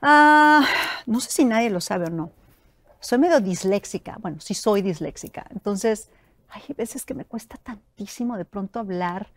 [0.00, 0.64] Ah,
[1.06, 2.30] no sé si nadie lo sabe o no
[3.02, 6.08] soy medio disléxica, bueno, sí soy disléxica, entonces
[6.48, 9.28] hay veces que me cuesta tantísimo de pronto hablar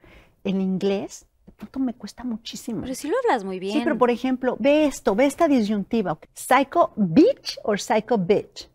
[0.43, 2.81] en inglés, de pronto me cuesta muchísimo.
[2.81, 3.73] Pero si lo hablas muy bien.
[3.73, 8.69] Sí, pero por ejemplo, ve esto, ve esta disyuntiva, psycho bitch o psycho bitch.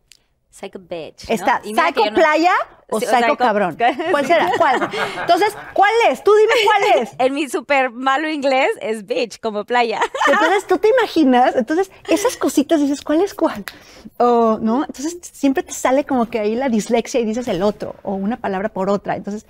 [0.51, 1.29] Psycho bitch.
[1.29, 1.35] ¿no?
[1.35, 2.15] Está, ¿psycho no...
[2.15, 2.53] playa
[2.89, 3.77] o, sí, o psycho, psycho, cabrón?
[4.11, 4.51] ¿Cuál será?
[4.59, 4.91] ¿Cuál?
[5.21, 6.25] Entonces, ¿cuál es?
[6.25, 7.13] Tú dime cuál es.
[7.19, 10.01] en mi súper malo inglés es bitch, como playa.
[10.27, 13.65] Entonces, tú te imaginas, entonces, esas cositas dices, ¿cuál es cuál?
[14.19, 14.85] O, ¿no?
[14.85, 18.37] Entonces, siempre te sale como que ahí la dislexia y dices el otro, o una
[18.37, 19.17] palabra por otra.
[19.17, 19.47] Entonces,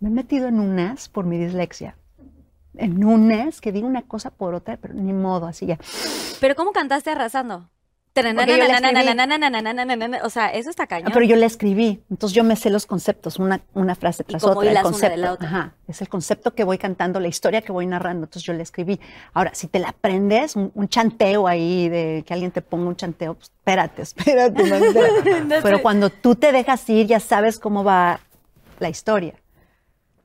[0.00, 1.94] me he metido en unas por mi dislexia
[2.78, 5.78] en unas que digo una cosa por otra, pero ni modo, así ya.
[6.40, 7.68] ¿Pero cómo cantaste arrasando?
[10.22, 11.08] O sea, eso está cañón.
[11.08, 14.44] Ah, pero yo la escribí, entonces yo me sé los conceptos, una, una frase tras
[14.44, 14.70] otra.
[14.70, 15.38] El concepto.
[15.40, 18.62] Ajá, es el concepto que voy cantando, la historia que voy narrando, entonces yo la
[18.62, 19.00] escribí.
[19.32, 23.34] Ahora, si te la aprendes, un, chanteo ahí de que alguien te ponga un chanteo,
[23.34, 24.64] pues espérate, espérate.
[25.62, 28.20] Pero cuando tú te dejas ir, ya sabes cómo va
[28.78, 29.34] la historia.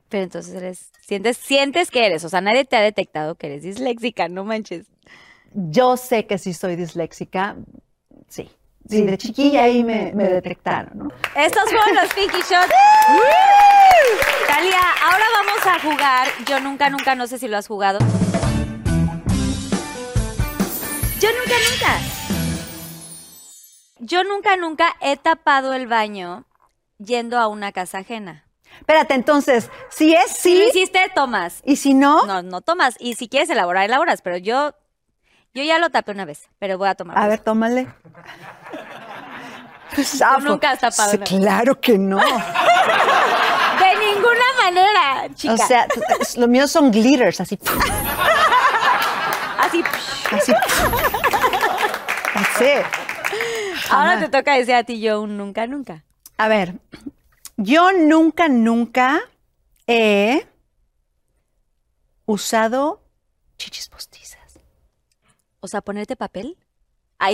[0.08, 3.62] Pero entonces eres, sientes, sientes que eres, o sea, nadie te ha detectado que eres
[3.62, 4.86] disléxica, no manches
[5.54, 7.56] yo sé que sí soy disléxica,
[8.34, 8.50] sí.
[8.88, 11.08] Sí, de chiquilla ahí me, detectaron, ¿no?
[11.34, 12.68] Estos fueron los Pinky Shots.
[14.46, 16.28] Talia, ahora vamos a jugar.
[16.46, 17.98] Yo nunca, nunca, no sé si lo has jugado.
[21.18, 21.98] Yo nunca, nunca.
[24.00, 26.44] Yo nunca, nunca he tapado el baño
[26.98, 28.44] yendo a una casa ajena.
[28.80, 30.56] Espérate, entonces, si es sí.
[30.56, 31.62] Si lo hiciste, tomas.
[31.64, 32.26] ¿Y si no?
[32.26, 32.96] No, no tomas.
[32.98, 34.20] Y si quieres elaborar, elaboras.
[34.20, 34.74] Pero yo,
[35.54, 37.16] yo ya lo tapé una vez, pero voy a tomar.
[37.16, 37.86] A ver, tómale.
[40.42, 41.18] nunca has tapado.
[41.24, 42.18] claro que no.
[42.18, 42.24] De
[43.98, 45.54] ninguna manera, chica.
[45.54, 45.86] O sea,
[46.36, 47.58] lo mío son glitters, así.
[49.58, 49.82] Así.
[50.32, 50.52] Así.
[52.34, 52.70] Así.
[53.90, 56.02] Ahora te toca decir a ti yo un nunca, nunca.
[56.36, 56.74] A ver,
[57.56, 59.22] yo nunca, nunca
[59.86, 60.46] he
[62.26, 63.02] usado
[63.56, 64.43] chichis postizas.
[65.64, 66.58] O sea, ponerte papel.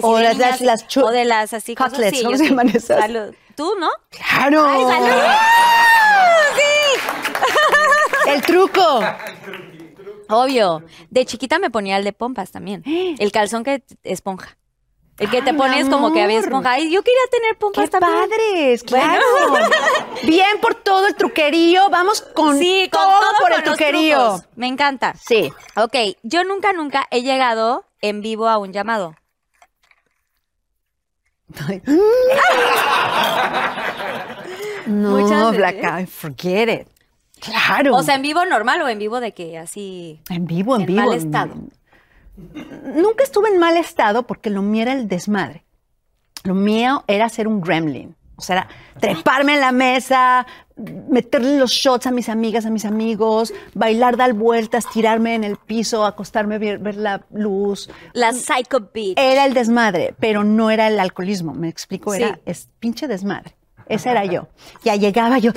[0.03, 3.01] o, las, las, o de las así cutlets, sí, ¿cómo se llaman esas?
[3.01, 3.35] Salud.
[3.57, 3.91] ¿Tú, no?
[4.09, 4.65] ¡Claro!
[4.69, 5.23] ¡Ay, salud!
[6.55, 8.31] ¡Sí!
[8.31, 9.01] ¡El truco!
[10.29, 10.85] Obvio.
[11.11, 12.85] De chiquita me ponía el de pompas también.
[13.19, 14.57] El calzón que esponja.
[15.19, 16.71] El que te pones como que había esponja.
[16.71, 18.85] Ay, yo quería tener pompas ¡Qué padres!
[18.85, 19.25] ¡Claro!
[20.23, 21.89] Bien por todo el truquerío.
[21.91, 24.41] Vamos con, sí, con todo, por el truquerío.
[24.55, 25.15] Me encanta.
[25.15, 25.53] Sí.
[25.75, 29.15] Ok, yo nunca, nunca he llegado en vivo a un llamado.
[34.87, 36.89] no, Black forget it.
[37.41, 37.97] Claro.
[37.97, 40.21] O sea, en vivo normal o en vivo de que así.
[40.29, 41.01] En vivo, en, vivo.
[41.01, 41.55] Mal estado.
[42.37, 45.65] Nunca estuve en mal estado porque lo mío era el desmadre.
[46.45, 48.17] Lo mío era ser un gremlin.
[48.41, 48.69] O sea, era
[48.99, 50.47] treparme en la mesa,
[51.09, 55.57] meterle los shots a mis amigas, a mis amigos, bailar, dar vueltas, tirarme en el
[55.57, 57.89] piso, acostarme, ver, ver la luz.
[58.13, 59.19] La psycho beat.
[59.19, 61.55] Era el desmadre, pero no era el alcoholismo.
[61.55, 63.55] Me explico, era es pinche desmadre.
[63.87, 64.49] Ese era yo.
[64.85, 65.53] Ya llegaba yo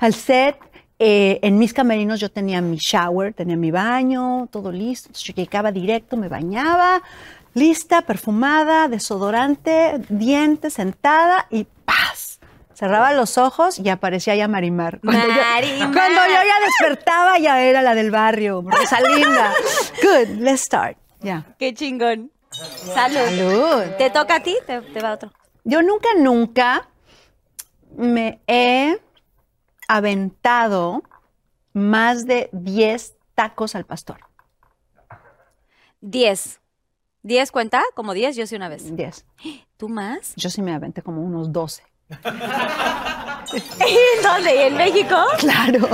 [0.00, 0.56] al set,
[0.98, 5.08] eh, en mis camerinos yo tenía mi shower, tenía mi baño, todo listo.
[5.08, 7.02] Entonces yo llegaba directo, me bañaba,
[7.54, 11.66] lista, perfumada, desodorante, dientes, sentada y.
[12.78, 15.00] Cerraba los ojos y aparecía ya Marimar.
[15.00, 19.52] Cuando, Yo, cuando yo ya despertaba, ya era la del barrio, Rosalinda.
[20.00, 20.96] Good, let's start.
[21.18, 21.56] Ya.
[21.58, 22.30] Qué chingón.
[22.52, 23.16] Salud.
[23.16, 23.82] Salud.
[23.98, 24.56] ¿Te toca a ti?
[24.64, 25.32] Te, te va otro.
[25.64, 26.88] Yo nunca, nunca
[27.96, 28.96] me he
[29.88, 31.02] aventado
[31.72, 34.20] más de 10 tacos al pastor.
[36.00, 36.60] 10.
[37.24, 37.82] ¿10 cuenta?
[37.96, 38.36] ¿Como 10?
[38.36, 38.94] Yo sí una vez.
[38.94, 39.26] 10.
[39.76, 40.32] ¿Tú más?
[40.36, 41.82] Yo sí me aventé como unos 12.
[42.10, 42.22] ¿En
[44.22, 44.66] dónde?
[44.66, 45.16] ¿En México?
[45.38, 45.88] Claro.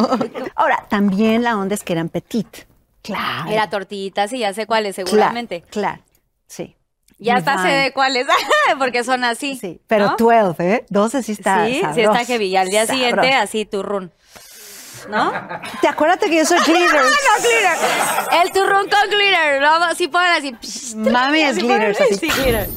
[0.54, 2.66] Ahora, también la onda es que eran petit.
[3.02, 3.50] Claro.
[3.50, 5.62] Era tortitas y ya sé cuáles, seguramente.
[5.70, 6.02] Claro,
[6.46, 6.76] sí.
[7.18, 8.26] Ya hasta sé de cuáles,
[8.78, 9.56] porque son así.
[9.56, 10.86] Sí, pero 12, ¿eh?
[10.88, 12.46] 12 sí está Sí, sí está heavy.
[12.46, 14.12] Y al día siguiente, así, turrún.
[15.08, 15.32] ¿No?
[15.82, 16.94] Te acuerdas que yo soy glitter.
[16.94, 18.42] no, glitter.
[18.42, 19.60] El turrún con glitter.
[19.60, 19.74] ¿no?
[19.84, 20.96] Así ponen así.
[20.96, 21.94] Mami es glitter.
[21.94, 22.68] Sí, glitter.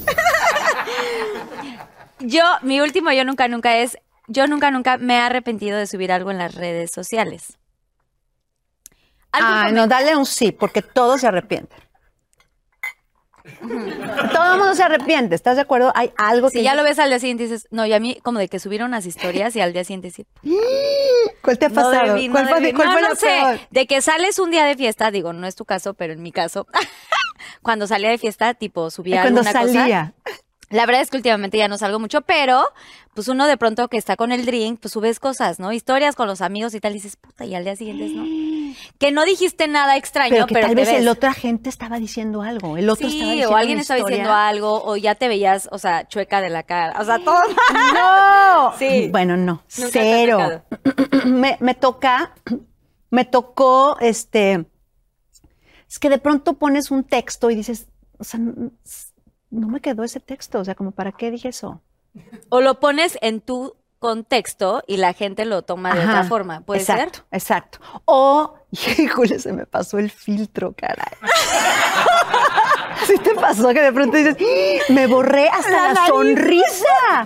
[2.20, 3.98] Yo, mi último yo nunca, nunca es,
[4.28, 7.58] yo nunca, nunca me he arrepentido de subir algo en las redes sociales.
[9.32, 11.88] Ah, no, dale un sí, porque todos se arrepienten.
[14.34, 15.92] Todo el mundo se arrepiente, ¿estás de acuerdo?
[15.96, 16.58] Hay algo que.
[16.58, 18.50] Si ya lo ves al día siguiente y dices, no, y a mí como de
[18.50, 20.26] que subieron unas historias y al día siguiente sí.
[21.42, 22.18] ¿Cuál te ha pasado?
[22.32, 25.56] ¿Cuál fue, cuál no, sé, De que sales un día de fiesta, digo, no es
[25.56, 26.68] tu caso, pero en mi caso,
[27.62, 30.14] cuando salía de fiesta, tipo, subía Cuando alguna salía.
[30.70, 32.64] La verdad es que últimamente ya no salgo mucho, pero
[33.14, 35.72] pues uno de pronto que está con el drink, pues subes cosas, ¿no?
[35.72, 38.24] Historias con los amigos y tal, y dices, puta, y al día siguiente no.
[39.00, 41.00] Que no dijiste nada extraño, Pero pero, tal vez ves.
[41.00, 42.78] el otra gente estaba diciendo algo.
[42.78, 44.18] El otro estaba diciendo o alguien estaba historia.
[44.18, 47.00] diciendo algo, o ya te veías, o sea, chueca de la cara.
[47.00, 47.40] O sea, todo.
[47.94, 48.74] ¡No!
[48.78, 49.08] Sí.
[49.10, 49.64] Bueno, no.
[49.78, 50.64] Nunca cero.
[51.26, 52.34] me, me toca,
[53.10, 54.66] me tocó, este,
[55.90, 57.88] es que de pronto pones un texto y dices,
[58.20, 58.40] o sea,
[59.50, 61.82] no me quedó ese texto, o sea, como para qué dije eso.
[62.50, 66.62] O lo pones en tu contexto y la gente lo toma de Ajá, otra forma.
[66.62, 67.26] ¿Puede exacto, ser?
[67.32, 67.80] Exacto.
[68.06, 71.14] O, híjole, se me pasó el filtro, caray.
[73.06, 74.84] ¿Sí te pasó que de pronto dices, ¡Ah!
[74.90, 77.26] me borré hasta La sonrisa?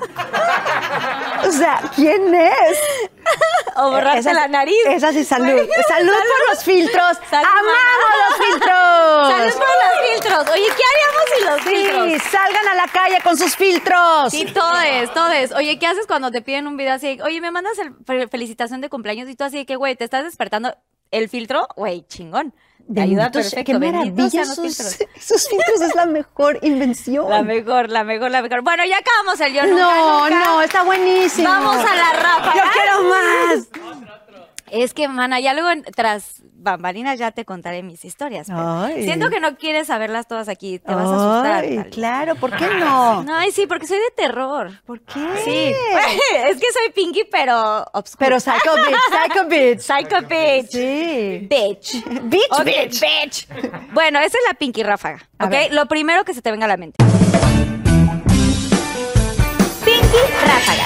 [1.47, 2.77] O sea, ¿quién es?
[3.77, 4.75] O borrarte Esa- la nariz.
[4.87, 5.47] Esa sí, salud.
[5.87, 7.17] Salud, por los filtros.
[7.29, 9.27] Salud, ¡Amamos los filtros!
[9.27, 9.80] Salud por los
[10.45, 10.55] filtros.
[10.55, 12.31] Oye, ¿qué haríamos sin los Sí, filtros?
[12.31, 14.31] salgan a la calle con sus filtros.
[14.31, 15.51] Sí, todo es, todo es.
[15.53, 17.19] Oye, ¿qué haces cuando te piden un video así?
[17.23, 20.03] Oye, me mandas el fe- felicitación de cumpleaños y tú así de que, güey, te
[20.03, 20.75] estás despertando
[21.11, 22.53] el filtro, güey, chingón.
[22.93, 23.63] Te ayuda perfecto.
[23.71, 24.41] Qué maravilla.
[24.41, 25.07] Esos, filtros.
[25.15, 27.29] esos filtros es la mejor invención.
[27.29, 28.63] La mejor, la mejor, la mejor.
[28.63, 30.45] Bueno, ya acabamos el yo nunca, no, nunca.
[30.45, 31.47] no, está buenísimo.
[31.47, 32.53] Vamos a la ráfaga.
[32.55, 33.69] Yo quiero más.
[34.71, 38.47] Es que, mana, ya luego tras bambalinas ya te contaré mis historias.
[38.47, 38.87] pero.
[39.03, 40.79] Siento que no quieres saberlas todas aquí.
[40.79, 41.63] Te vas a asustar.
[41.65, 43.21] Ay, claro, ¿por qué no?
[43.23, 44.71] No, ay, sí, porque soy de terror.
[44.85, 45.19] ¿Por qué?
[45.43, 45.73] Sí.
[46.47, 48.25] es que soy Pinky, pero obscuro.
[48.27, 49.79] Pero Psycho Bitch, Psycho Bitch.
[49.81, 50.69] Psycho bitch.
[50.71, 51.47] Sí.
[51.49, 52.05] Bitch.
[52.23, 53.01] Bitch, Ok, bitch.
[53.01, 53.47] bitch.
[53.91, 55.19] Bueno, esa es la Pinky ráfaga.
[55.41, 55.53] ¿Ok?
[55.71, 57.03] Lo primero que se te venga a la mente.
[59.83, 60.85] Pinky ráfaga.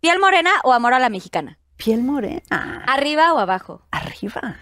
[0.00, 1.58] ¿Piel morena o amor a la mexicana?
[1.84, 2.82] Piel morena.
[2.86, 3.86] ¿Arriba o abajo?
[3.90, 4.56] Arriba.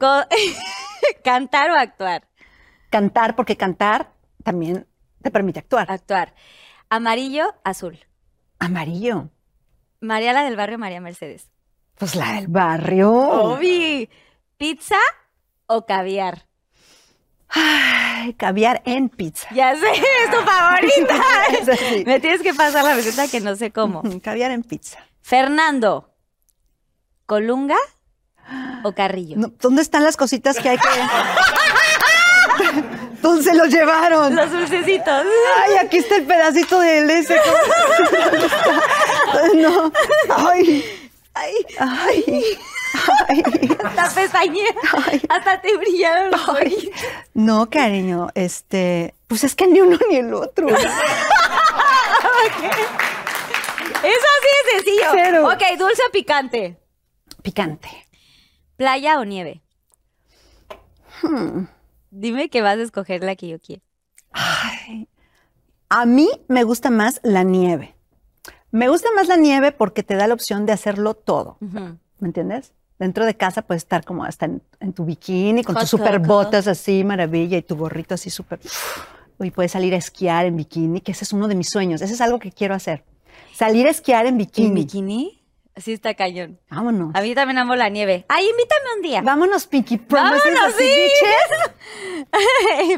[0.00, 0.24] Co-
[1.24, 2.26] ¿Cantar o actuar?
[2.88, 4.86] Cantar, porque cantar también
[5.22, 5.90] te permite actuar.
[5.90, 6.34] Actuar.
[6.88, 7.98] ¿Amarillo, azul?
[8.58, 9.28] Amarillo.
[10.00, 11.50] ¿María la del barrio, María Mercedes?
[11.98, 13.10] Pues la del barrio.
[13.12, 14.08] Obi.
[14.56, 14.96] ¿Pizza
[15.66, 16.46] o caviar?
[17.48, 19.48] Ay, caviar en pizza.
[19.54, 21.22] Ya sé, es tu favorita.
[22.00, 22.06] Es.
[22.06, 24.02] Me tienes que pasar la receta que no sé cómo.
[24.22, 24.98] Caviar en pizza.
[25.20, 26.15] Fernando,
[27.26, 27.76] ¿Colunga
[28.84, 29.36] o Carrillo?
[29.36, 30.88] No, ¿Dónde están las cositas que hay que.?
[33.20, 34.34] ¿Dónde se los llevaron?
[34.36, 35.26] Los dulcecitos.
[35.58, 37.36] Ay, aquí está el pedacito de ese.
[39.56, 39.92] No.
[40.28, 40.84] Ay.
[41.34, 41.54] Ay.
[41.78, 42.24] Ay.
[43.28, 43.42] Ay.
[43.84, 44.70] Hasta pestañea.
[45.28, 46.90] Hasta te brillaron los Ay.
[47.34, 49.14] No, cariño, este.
[49.26, 50.68] Pues es que ni uno ni el otro.
[50.68, 50.78] Eso
[54.02, 54.20] sí es
[54.72, 55.10] sencillo.
[55.12, 55.48] Cero.
[55.48, 56.76] Ok, dulce o picante.
[57.46, 57.88] Picante.
[58.76, 59.62] ¿Playa o nieve?
[61.22, 61.66] Hmm.
[62.10, 63.82] Dime que vas a escoger la que yo quiero.
[64.32, 65.08] Ay.
[65.88, 67.94] A mí me gusta más la nieve.
[68.72, 71.56] Me gusta más la nieve porque te da la opción de hacerlo todo.
[71.60, 72.72] ¿Me entiendes?
[72.98, 76.18] Dentro de casa puedes estar como hasta en, en tu bikini con Hot tus super
[76.18, 78.58] botas así, maravilla, y tu gorrito así súper.
[79.38, 82.02] Y puedes salir a esquiar en bikini, que ese es uno de mis sueños.
[82.02, 83.04] Ese es algo que quiero hacer.
[83.54, 84.66] Salir a esquiar en bikini.
[84.66, 85.35] ¿En bikini?
[85.76, 86.58] Sí está cañón.
[86.70, 87.10] Vámonos.
[87.14, 88.24] A mí también amo la nieve.
[88.28, 89.20] Ay, invítame un día.
[89.22, 90.42] Vámonos, Pinky Promises.
[90.44, 91.26] Vámonos, así, sí.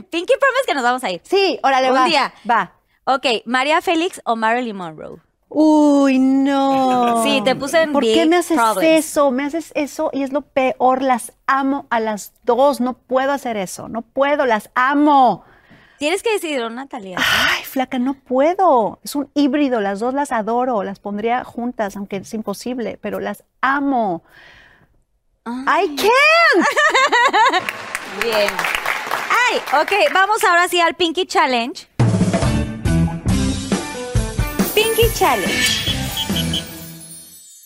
[0.11, 1.21] Pinky Promise que nos vamos a ir.
[1.25, 2.05] Sí, órale, Un va.
[2.05, 2.33] día.
[2.49, 2.73] Va.
[3.05, 5.19] Ok, María Félix o Marilyn Monroe.
[5.51, 7.23] Uy, no.
[7.25, 9.07] Sí, te puse en ¿Por qué me haces problems.
[9.07, 9.31] eso?
[9.31, 11.01] Me haces eso y es lo peor.
[11.03, 12.81] Las amo a las dos.
[12.83, 13.89] No puedo hacer eso.
[13.89, 15.45] No puedo, las amo.
[15.99, 17.19] Tienes que decidir, Natalia.
[17.19, 19.01] Ay, flaca, no puedo.
[19.03, 19.81] Es un híbrido.
[19.81, 20.85] Las dos las adoro.
[20.85, 24.23] Las pondría juntas, aunque es imposible, pero las amo.
[25.47, 26.67] I can't.
[28.23, 28.53] Bien.
[29.51, 31.89] Ay, ok, vamos ahora sí al Pinky Challenge.
[34.75, 35.89] Pinky Challenge.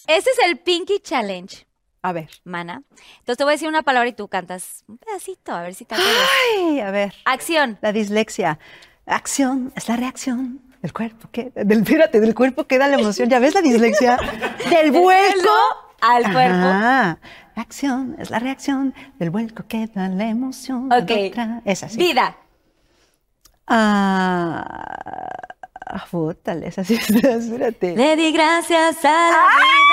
[0.07, 1.66] Este es el Pinky Challenge,
[2.03, 2.28] A ver.
[2.44, 2.82] mana.
[3.20, 5.84] Entonces te voy a decir una palabra y tú cantas un pedacito, a ver si
[5.84, 6.28] te acuerdas.
[6.59, 7.14] Ay, a ver.
[7.24, 7.78] Acción.
[7.80, 8.59] La dislexia.
[9.07, 11.28] Acción es la reacción del cuerpo.
[11.30, 13.28] que Del, espérate, del cuerpo queda la emoción.
[13.28, 14.16] ¿Ya ves la dislexia?
[14.70, 15.50] Del vuelco
[16.00, 16.57] al cuerpo.
[16.66, 17.18] Ajá.
[17.55, 20.90] Acción es la reacción del vuelco que da la emoción.
[20.92, 21.11] Ok.
[21.30, 21.98] Otra- Esa sí.
[21.98, 22.36] Vida.
[23.66, 24.64] Ah,
[25.86, 26.94] ah, bótale, esa sí.
[26.94, 27.96] Espérate.
[27.96, 29.91] Le di gracias a la vida.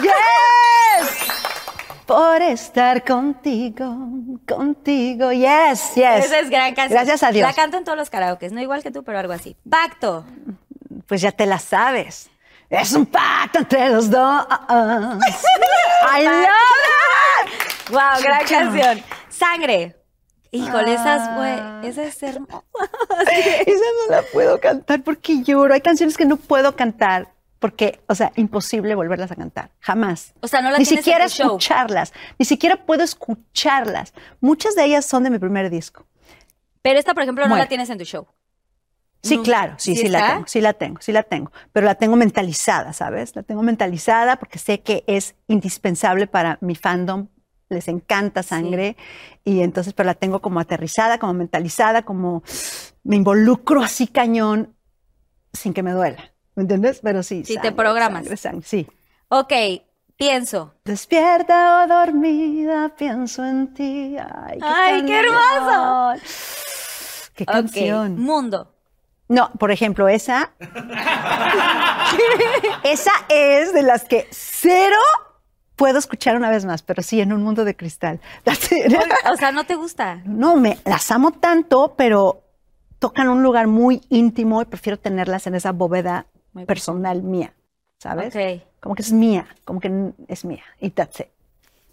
[0.00, 1.18] ¡Yes!
[2.06, 3.96] Por estar contigo,
[4.46, 5.32] contigo.
[5.32, 6.26] Yes, yes.
[6.26, 6.98] Esa es gran canción.
[6.98, 7.46] Gracias a Dios.
[7.46, 9.56] La canto en todos los karaokes, no igual que tú, pero algo así.
[9.68, 10.24] Pacto.
[11.06, 12.30] Pues ya te la sabes.
[12.68, 14.46] Es un pacto entre los dos.
[14.70, 17.90] I love it.
[17.90, 19.02] Wow, gran canción.
[19.28, 19.96] Sangre.
[20.50, 22.62] Híjole, esas, güey, esa es hermosa.
[23.66, 25.72] esa no la puedo cantar porque lloro.
[25.72, 27.28] Hay canciones que no puedo cantar
[27.62, 30.34] porque, o sea, imposible volverlas a cantar, jamás.
[30.40, 31.46] O sea, no las Ni tienes siquiera en tu show.
[31.46, 34.12] escucharlas, ni siquiera puedo escucharlas.
[34.40, 36.04] Muchas de ellas son de mi primer disco.
[36.82, 37.62] Pero esta, por ejemplo, no Muere.
[37.64, 38.26] la tienes en tu show.
[39.22, 39.44] Sí, No.
[39.44, 42.16] claro, sí, ¿Sí sí, la tengo, sí la tengo, sí la tengo, pero la tengo
[42.16, 43.36] mentalizada, ¿sabes?
[43.36, 47.28] La tengo mentalizada porque sé que es indispensable para mi fandom,
[47.68, 48.96] les encanta sangre
[49.44, 52.42] y entonces, pero la tengo como aterrizada, como mentalizada, como
[53.04, 54.74] me involucro así cañón
[55.52, 57.00] sin que me duela, ¿me entiendes?
[57.02, 57.44] Pero sí.
[57.44, 58.22] Sí, te programas.
[58.22, 58.88] Sangre, sangre, sí.
[59.28, 59.52] Ok,
[60.16, 60.74] pienso.
[60.84, 64.16] Despierta o dormida, pienso en ti.
[64.18, 66.22] Ay, qué, Ay, qué hermoso.
[67.34, 68.20] Qué canción.
[68.20, 68.68] mundo.
[69.28, 70.52] No, por ejemplo, esa.
[72.84, 74.96] esa es de las que cero
[75.76, 78.20] puedo escuchar una vez más, pero sí, en un mundo de cristal.
[79.32, 80.20] O sea, no te gusta.
[80.24, 82.42] No, me las amo tanto, pero
[82.98, 86.26] tocan un lugar muy íntimo y prefiero tenerlas en esa bóveda
[86.66, 87.52] personal mía,
[87.98, 88.34] ¿sabes?
[88.80, 90.64] Como que es mía, como que es mía.
[90.80, 91.28] Y that's it.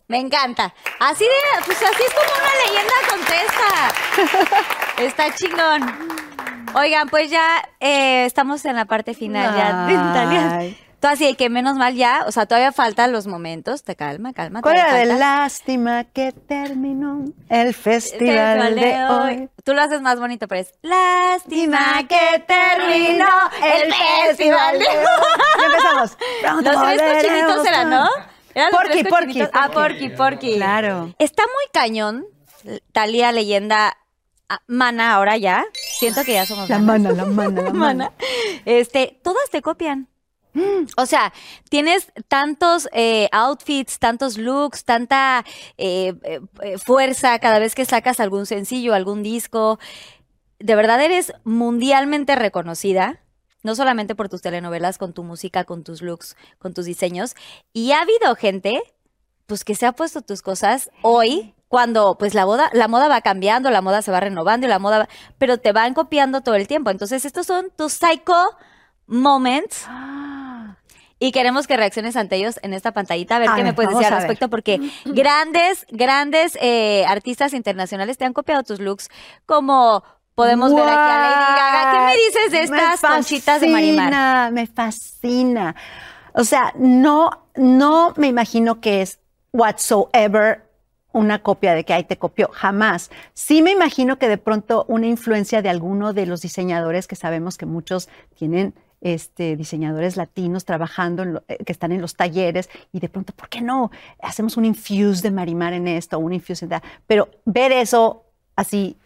[0.08, 0.74] Me encanta.
[1.00, 4.58] Así de, pues así es como una leyenda contesta.
[5.04, 5.82] Está chingón.
[6.76, 10.58] Oigan, pues ya eh, estamos en la parte final ya.
[10.58, 10.78] Ay.
[11.00, 13.84] Tú así de que menos mal ya, o sea, todavía faltan los momentos.
[13.84, 14.62] Te calma, calma.
[14.62, 19.50] ¿Cuál era de lástima que terminó el festival de hoy?
[19.64, 23.30] Tú lo haces más bonito, pero es lástima que terminó
[23.64, 25.06] el festival de hoy.
[25.60, 26.18] Ya empezamos.
[26.66, 28.10] Los tres cochinitos eran, ¿no?
[28.54, 29.42] Eran Porky, Porky.
[29.54, 30.10] Ah, Porky.
[30.10, 30.56] Porky.
[30.56, 31.16] Claro.
[31.18, 32.26] Está muy cañón,
[32.92, 33.96] Talía leyenda
[34.50, 35.66] ah, mana ahora ya.
[35.98, 37.16] Siento que ya somos La manas.
[37.16, 37.70] mana, la mana, la.
[37.74, 38.12] Mana.
[38.66, 40.09] Este, todas te copian.
[40.98, 41.32] O sea,
[41.70, 45.46] tienes tantos eh, outfits, tantos looks, tanta
[45.78, 49.80] eh, eh, fuerza cada vez que sacas algún sencillo, algún disco.
[50.60, 53.22] De verdad eres mundialmente reconocida,
[53.64, 57.36] no solamente por tus telenovelas, con tu música, con tus looks, con tus diseños.
[57.72, 58.82] Y ha habido gente,
[59.46, 63.22] pues, que se ha puesto tus cosas hoy, cuando pues la moda, la moda va
[63.22, 66.56] cambiando, la moda se va renovando y la moda, va- pero te van copiando todo
[66.56, 66.90] el tiempo.
[66.90, 68.58] Entonces, estos son tus psycho
[69.10, 69.86] moments
[71.20, 73.92] y queremos que reacciones ante ellos en esta pantallita, a ver A qué me puedes
[73.92, 74.22] decir al ver.
[74.22, 79.10] respecto, porque grandes, grandes eh, artistas internacionales te han copiado tus looks,
[79.46, 80.04] como
[80.36, 81.92] podemos ver aquí a Lady Gaga.
[81.92, 84.06] ¿Qué me dices de Me estas conchitas de Marimar?
[84.14, 85.76] fascina, Me fascina.
[86.34, 89.20] O sea, no, no me imagino que es
[89.52, 90.69] whatsoever
[91.12, 93.10] una copia de que ahí te copió, jamás.
[93.34, 97.58] Sí me imagino que de pronto una influencia de alguno de los diseñadores que sabemos
[97.58, 102.70] que muchos tienen este, diseñadores latinos trabajando, en lo- eh, que están en los talleres,
[102.92, 103.92] y de pronto, ¿por qué no?
[104.22, 106.84] Hacemos un infuse de Marimar en esto, un infuse en that.
[107.08, 108.98] Pero ver eso así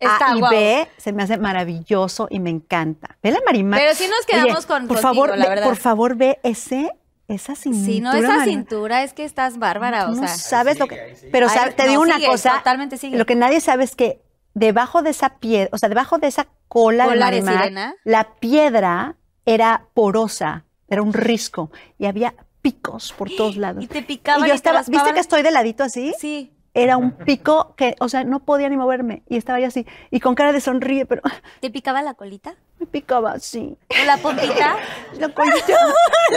[0.00, 0.50] Está A y guau.
[0.50, 3.16] B se me hace maravilloso y me encanta.
[3.22, 3.78] Ve la Marimar.
[3.78, 5.64] Pero sí nos quedamos con- por contigo, favor, la ve- verdad.
[5.66, 6.90] por favor, ve ese,
[7.28, 7.84] esa cintura.
[7.86, 10.28] Si no, esa cintura es que estás bárbara, o no sea.
[10.28, 11.16] sabes lo que.
[11.32, 12.58] Pero Ahí- te no, digo una sigue, cosa.
[12.58, 13.16] totalmente sigue.
[13.16, 14.22] Lo que nadie sabe es que
[14.54, 17.94] debajo de esa piedra, o sea, debajo de esa cola, Cola de de Marimar, sirena.
[18.04, 19.16] la piedra
[19.46, 23.82] era porosa, era un risco y había picos por todos lados.
[23.84, 26.12] Y te picaban Y yo y te estaba, ¿viste que estoy de ladito así?
[26.18, 26.52] Sí.
[26.74, 30.20] Era un pico que, o sea, no podía ni moverme y estaba yo así y
[30.20, 31.22] con cara de sonríe, pero
[31.60, 32.54] ¿Te picaba la colita?
[32.78, 33.76] me picaba así.
[33.90, 34.76] ¿O la puntita?
[35.18, 35.74] La colita.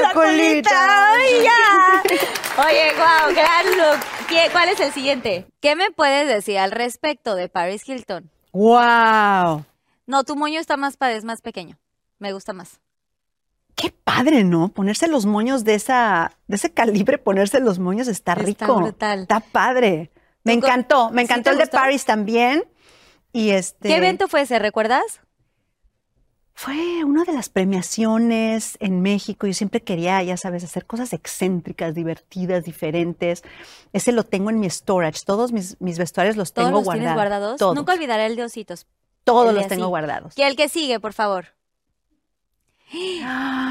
[0.02, 1.14] la, colita.
[1.14, 2.64] ¡Ay, ya!
[2.68, 4.00] Oye, wow, gran look.
[4.28, 5.48] ¿Qué- ¿Cuál es el siguiente?
[5.62, 8.30] ¿Qué me puedes decir al respecto de Paris Hilton?
[8.52, 9.64] Wow.
[10.08, 11.78] No, tu moño está más padre, es más pequeño.
[12.20, 12.80] Me gusta más.
[13.76, 14.70] Qué padre, ¿no?
[14.70, 18.76] Ponerse los moños de esa, de ese calibre, ponerse los moños está Está rico.
[18.76, 19.22] brutal.
[19.22, 20.12] Está padre.
[20.46, 21.68] Me ¿Tú co- encantó, me encantó el de?
[21.68, 22.64] Paris también.
[23.34, 24.58] Y este ¿Qué evento fue ese?
[24.60, 25.20] ¿Recuerdas?
[26.58, 29.46] fue una de las premiaciones en México.
[29.46, 33.44] Yo siempre quería, ya sabes, hacer cosas excéntricas, divertidas, diferentes.
[33.92, 35.24] Ese lo tengo en mi storage.
[35.26, 37.16] Todos mis, mis vestuarios los ¿Todos tengo los tienes guardados.
[37.18, 37.60] guardados?
[37.60, 38.88] Todos, Nunca olvidaré el de ositos.
[39.26, 40.38] todos el de los tengo guardados.
[40.38, 41.48] Y el que sigue, por favor.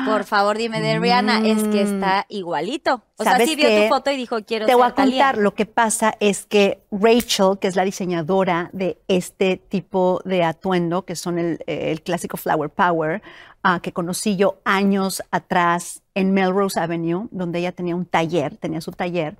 [0.06, 1.46] Por favor, dime de Rihanna.
[1.46, 3.02] Es que está igualito.
[3.16, 5.38] O sea, ¿Sabes sí vio tu foto y dijo, quiero Te ser voy a contar,
[5.38, 11.04] lo que pasa es que Rachel, que es la diseñadora de este tipo de atuendo,
[11.04, 13.22] que son el, eh, el clásico Flower Power,
[13.62, 18.80] ah, que conocí yo años atrás en Melrose Avenue, donde ella tenía un taller, tenía
[18.80, 19.36] su taller.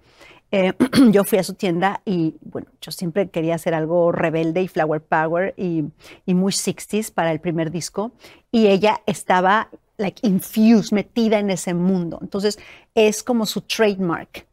[0.51, 0.73] Eh,
[1.11, 5.03] yo fui a su tienda y, bueno, yo siempre quería hacer algo rebelde y Flower
[5.03, 5.85] Power y,
[6.27, 8.13] y muy 60s para el primer disco.
[8.51, 12.19] Y ella estaba, like, infused, metida en ese mundo.
[12.23, 12.59] Entonces,
[12.95, 14.47] es como su trademark.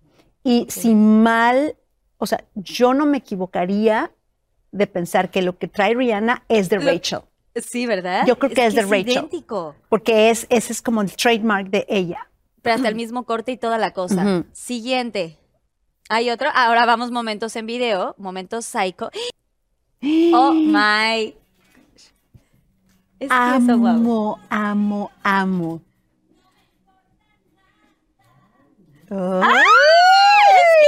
[0.43, 1.75] Y si mal,
[2.17, 4.11] o sea, yo no me equivocaría
[4.71, 7.21] de pensar que lo que trae Rihanna es de Rachel.
[7.55, 8.25] Sí, ¿verdad?
[8.25, 9.09] Yo creo que es, de Rachel.
[9.09, 9.75] idéntico.
[9.89, 12.29] Porque es, ese es como el trademark de ella.
[12.61, 14.45] Pero hasta el mismo corte y toda la cosa.
[14.53, 15.37] Siguiente.
[16.13, 16.49] Hay otro.
[16.53, 18.15] Ahora vamos momentos en video.
[18.17, 19.09] Momentos psycho.
[20.33, 21.35] Oh my.
[23.19, 25.81] Es que amo, amo, amo.
[29.11, 29.53] ¡Ay!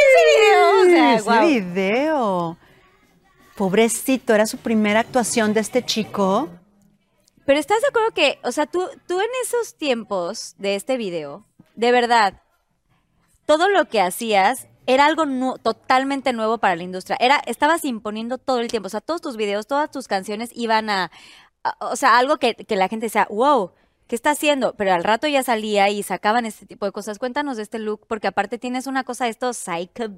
[0.01, 0.81] ese video.
[0.81, 2.57] O sea, ese video.
[3.55, 6.49] Pobrecito, era su primera actuación de este chico.
[7.45, 11.45] Pero estás de acuerdo que, o sea, tú, tú en esos tiempos de este video,
[11.75, 12.41] de verdad,
[13.45, 15.25] todo lo que hacías era algo
[15.59, 17.17] totalmente nuevo para la industria.
[17.19, 18.87] Era, estabas imponiendo todo el tiempo.
[18.87, 21.11] O sea, todos tus videos, todas tus canciones iban a,
[21.79, 23.71] o sea, algo que, la gente decía, wow,
[24.07, 24.73] ¿qué está haciendo?
[24.75, 27.19] Pero al rato ya salía y sacaban este tipo de cosas.
[27.19, 30.09] Cuéntanos de este look, porque aparte tienes una cosa de estos psycho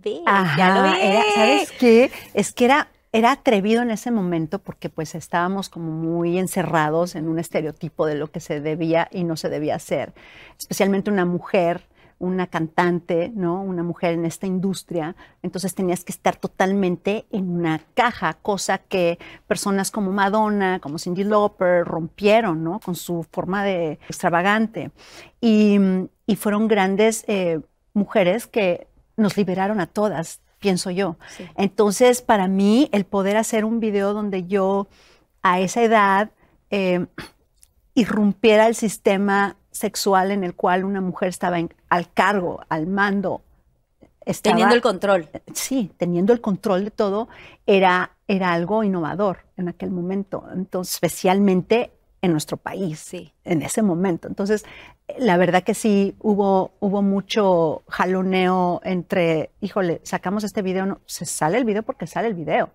[0.58, 2.12] ya lo ¿Sabes qué?
[2.34, 7.30] Es que era era atrevido en ese momento porque pues estábamos como muy encerrados en
[7.30, 10.14] un estereotipo de lo que se debía y no se debía hacer,
[10.60, 11.88] especialmente una mujer,
[12.20, 13.62] una cantante, ¿no?
[13.62, 19.20] Una mujer en esta industria, entonces tenías que estar totalmente en una caja, cosa que
[19.48, 22.80] personas como Madonna, como Cindy Lauper rompieron, ¿no?
[22.80, 24.92] Con su forma de extravagante
[25.42, 25.80] y,
[26.38, 27.62] fueron grandes eh,
[27.94, 31.18] mujeres que nos liberaron a todas pienso yo.
[31.58, 34.88] Entonces, para mí, el poder hacer un video donde yo
[35.44, 36.32] a esa edad
[36.72, 37.06] eh,
[37.94, 41.58] irrumpiera el sistema sexual en el cual una mujer estaba
[41.90, 43.44] al cargo, al mando.
[44.42, 45.30] teniendo el control.
[45.54, 47.28] Sí, teniendo el control de todo,
[47.66, 50.46] era, era algo innovador en aquel momento.
[50.54, 53.34] Entonces, especialmente en nuestro país, sí.
[53.44, 54.28] en ese momento.
[54.28, 54.66] Entonces,
[55.20, 61.26] la verdad que sí, hubo, hubo mucho jaloneo entre, híjole, sacamos este video, no, se
[61.26, 62.72] sale el video porque sale el video.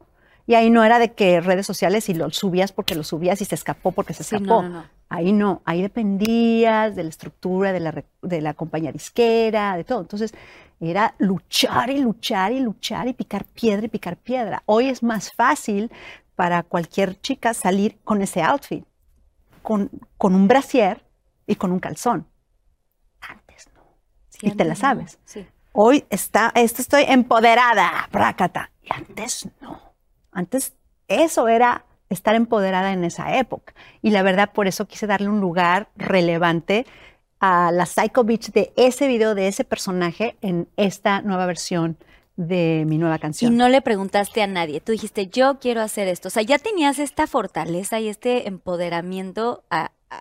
[0.51, 3.45] Y ahí no era de que redes sociales y lo subías porque lo subías y
[3.45, 4.65] se escapó porque se escapó.
[5.09, 10.01] ahí no, ahí dependías de la estructura de la, de la compañía disquera, de todo.
[10.01, 10.35] Entonces,
[10.81, 14.65] era luchar y luchar y luchar y picar piedra y picar piedra.
[14.67, 15.89] Hoy es más fácil
[16.35, 18.85] para cualquier chica salir con ese outfit
[19.63, 19.89] con,
[20.19, 21.07] con un brasier
[21.47, 22.27] y con un calzón.
[23.21, 23.83] Antes no.
[24.43, 25.17] y te la sabes.
[25.71, 28.73] Hoy está, estoy empoderada, prácata.
[28.83, 29.89] Y antes no.
[30.33, 30.74] Antes
[31.09, 33.74] eso era estar empoderada en esa época.
[34.03, 36.87] Y la verdad, por eso quise darle un lugar relevante
[37.39, 41.97] a la Psycho Beach de ese video, de ese personaje en esta nueva versión
[42.37, 43.53] de mi nueva canción.
[43.53, 46.28] Y no le preguntaste a nadie, tú dijiste, yo quiero hacer esto.
[46.28, 49.62] O sea, ya tenías esta fortaleza y este empoderamiento,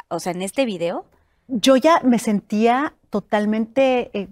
[0.10, 1.06] o sea, en este video.
[1.48, 4.28] Yo ya me sentía totalmente eh,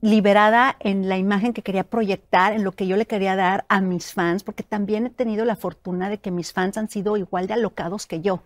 [0.00, 3.80] liberada en la imagen que quería proyectar, en lo que yo le quería dar a
[3.80, 7.46] mis fans, porque también he tenido la fortuna de que mis fans han sido igual
[7.46, 8.42] de alocados que yo.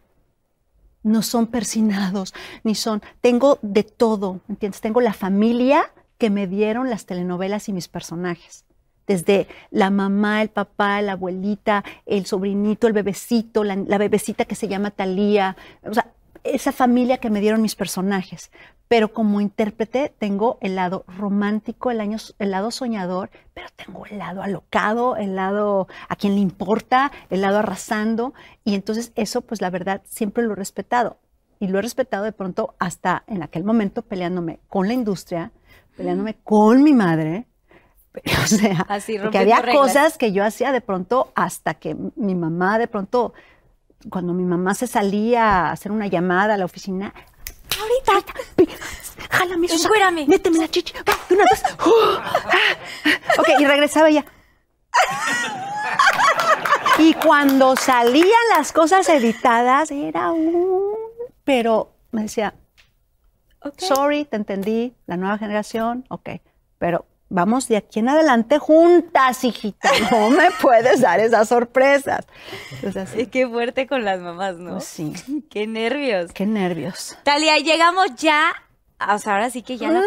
[1.03, 4.81] No son persinados, ni son, tengo de todo, ¿entiendes?
[4.81, 8.65] Tengo la familia que me dieron las telenovelas y mis personajes.
[9.07, 14.69] Desde la mamá, el papá, la abuelita, el sobrinito, el bebecito, la, bebecita que se
[14.69, 16.11] llama Talía, o sea,
[16.45, 18.51] esa familia que me dieron mis personajes.
[18.87, 24.19] Pero como intérprete tengo el lado romántico, el, año, el lado soñador, pero tengo el
[24.19, 28.35] lado alocado, el lado a quien le importa, el lado arrasando.
[28.63, 31.19] Y entonces eso, pues la verdad, siempre lo he respetado.
[31.59, 35.51] Y lo he respetado de pronto hasta en aquel momento peleándome con la industria,
[35.97, 37.47] peleándome con mi madre.
[38.45, 38.87] O sea,
[39.23, 43.35] porque había cosas que yo hacía de pronto hasta que mi mamá de pronto,
[44.11, 47.13] cuando mi mamá se salía a hacer una llamada a la oficina,
[47.81, 48.33] ahorita,
[49.31, 50.95] jálame, Susana, méteme la chichi,
[51.31, 53.41] una, dos, uh, ah".
[53.41, 54.25] ok, y regresaba ya.
[56.99, 60.95] Y cuando salían las cosas editadas, era un...
[61.43, 62.55] Pero me decía,
[63.79, 66.31] Sorry, te entendí, la nueva generación, ok,
[66.79, 69.91] pero vamos de aquí en adelante juntas, hijita.
[70.11, 72.27] No me puedes dar esas sorpresas.
[73.17, 74.73] Es qué fuerte con las mamás, ¿no?
[74.73, 75.13] Pues sí.
[75.51, 76.33] Qué nervios.
[76.33, 77.17] Qué nervios.
[77.23, 78.53] Talia, llegamos ya.
[79.13, 79.91] O sea, ahora sí que ya.
[79.91, 80.01] ¡No!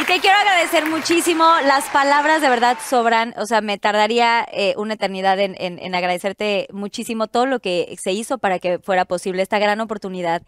[0.00, 1.44] Y te quiero agradecer muchísimo.
[1.64, 3.34] Las palabras de verdad sobran.
[3.36, 8.12] O sea, me tardaría eh, una eternidad en, en, agradecerte muchísimo todo lo que se
[8.12, 10.42] hizo para que fuera posible esta gran oportunidad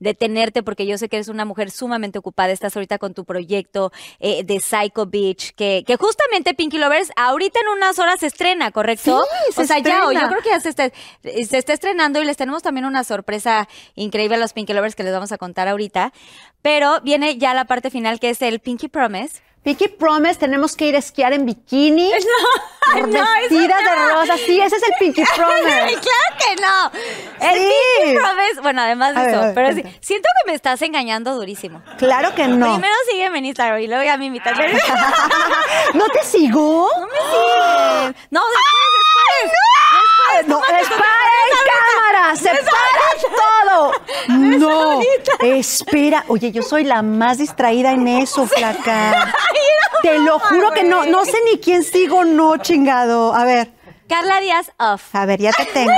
[0.00, 2.50] de tenerte, porque yo sé que eres una mujer sumamente ocupada.
[2.50, 7.60] Estás ahorita con tu proyecto eh, de Psycho Beach, que, que justamente Pinky Lovers ahorita
[7.60, 9.22] en unas horas se estrena, ¿correcto?
[9.54, 10.90] Sí, o sea, ya yo creo que ya se está,
[11.22, 15.04] se está estrenando y les tenemos también una sorpresa increíble a los Pinky Lovers que
[15.04, 16.12] les vamos a contar ahorita.
[16.62, 19.42] Pero viene ya la parte final que es el Pinky Promise.
[19.66, 22.12] Pinky Promise, tenemos que ir a esquiar en bikini.
[22.94, 24.20] No, no, vestida eso de no.
[24.20, 24.36] rosa.
[24.36, 25.98] Sí, ese es el Pinky Promise.
[25.98, 26.90] claro que no.
[27.50, 27.72] El Sí.
[28.04, 31.34] Pinky Promise, bueno, además de A eso, ver, pero sí, siento que me estás engañando
[31.34, 31.82] durísimo.
[31.98, 32.74] Claro que no.
[32.74, 34.56] Primero sígueme en Instagram y luego ya me invitas.
[35.94, 36.88] ¿No te sigo?
[37.00, 38.26] No me sigues.
[38.30, 40.46] No, después, después.
[40.46, 41.56] No, espera en
[42.12, 42.62] cámara, separa
[43.64, 43.92] todo.
[44.28, 45.00] No,
[45.40, 46.24] espera.
[46.28, 49.32] Oye, yo soy la más distraída en eso, flaca.
[50.02, 53.34] Te lo juro que no, no sé ni quién sigo, no, chingado.
[53.34, 53.72] A ver,
[54.08, 55.14] Carla Díaz off.
[55.14, 55.92] a ver, ya te tengo.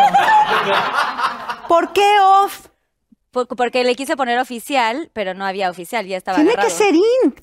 [1.68, 2.66] ¿Por qué off?
[3.30, 6.68] Por- Porque le quise poner oficial, pero no había oficial, ya estaba Tiene agarrado.
[6.68, 7.34] que ser in.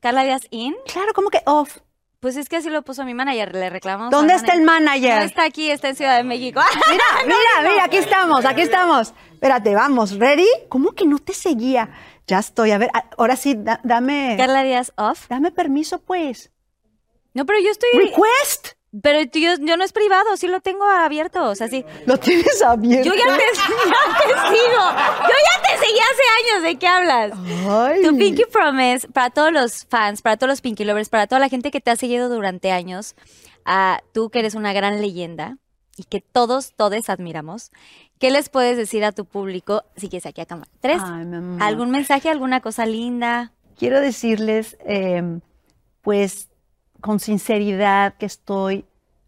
[0.00, 0.74] Carla Díaz in.
[0.92, 1.78] Claro, ¿cómo que off?
[2.20, 4.10] Pues es que así lo puso mi manager, le reclamamos.
[4.10, 5.18] ¿Dónde al está el manager?
[5.18, 6.60] No está aquí, está en Ciudad de México.
[6.90, 9.14] Mira, mira, mira, aquí estamos, aquí estamos.
[9.32, 10.48] Espérate, vamos, ¿ready?
[10.68, 11.88] ¿Cómo que no te seguía?
[12.26, 15.26] Ya estoy, a ver, a- ahora sí, da- dame, Carla Díaz off.
[15.28, 16.50] dame permiso, pues.
[17.34, 17.90] No, pero yo estoy.
[17.94, 18.68] Request.
[19.02, 21.44] Pero yo, yo no es privado, sí lo tengo abierto.
[21.50, 21.84] O sea, sí.
[22.06, 23.06] Lo tienes abierto.
[23.10, 24.80] Yo ya te, ya te sigo.
[24.80, 26.62] Yo ya te seguí hace años.
[26.62, 27.32] ¿De qué hablas?
[27.68, 28.02] Ay.
[28.02, 31.50] Tu Pinky Promise, para todos los fans, para todos los Pinky Lovers, para toda la
[31.50, 33.16] gente que te ha seguido durante años,
[33.66, 35.58] a tú que eres una gran leyenda
[35.98, 37.72] y que todos, todos admiramos,
[38.18, 39.84] ¿qué les puedes decir a tu público?
[39.96, 40.70] Si quieres aquí a cámara.
[40.80, 41.00] Tres.
[41.04, 41.26] Ay.
[41.60, 43.52] ¿Algún mensaje, alguna cosa linda?
[43.76, 45.40] Quiero decirles, eh,
[46.02, 46.48] pues,
[47.00, 48.86] con sinceridad, que estoy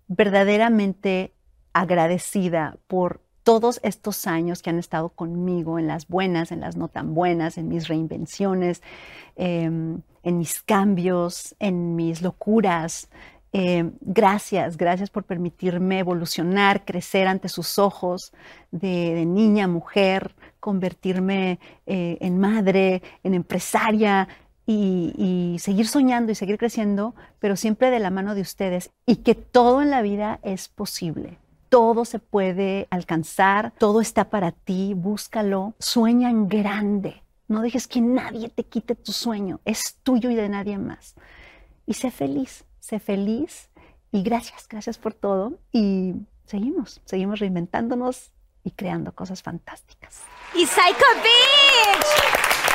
[0.09, 1.33] verdaderamente
[1.73, 6.89] agradecida por todos estos años que han estado conmigo en las buenas, en las no
[6.89, 8.83] tan buenas, en mis reinvenciones,
[9.37, 13.09] eh, en mis cambios, en mis locuras.
[13.53, 18.33] Eh, gracias, gracias por permitirme evolucionar, crecer ante sus ojos
[18.71, 24.29] de, niña, mujer, convertirme eh, en madre, en empresaria
[24.67, 29.17] y, y seguir soñando y seguir creciendo, pero siempre de la mano de ustedes y
[29.17, 31.39] que todo en la vida es posible.
[31.71, 38.03] Todo se puede alcanzar, todo está para ti, búscalo, sueña en grande, no dejes que
[38.03, 41.15] nadie te quite tu sueño, es tuyo y de nadie más.
[41.87, 43.69] Y sé feliz, sé feliz
[44.11, 46.15] y gracias, gracias por todo y
[46.47, 48.33] seguimos, seguimos reinventándonos
[48.65, 50.23] y creando cosas fantásticas.
[50.55, 52.68] y Psycho Beach.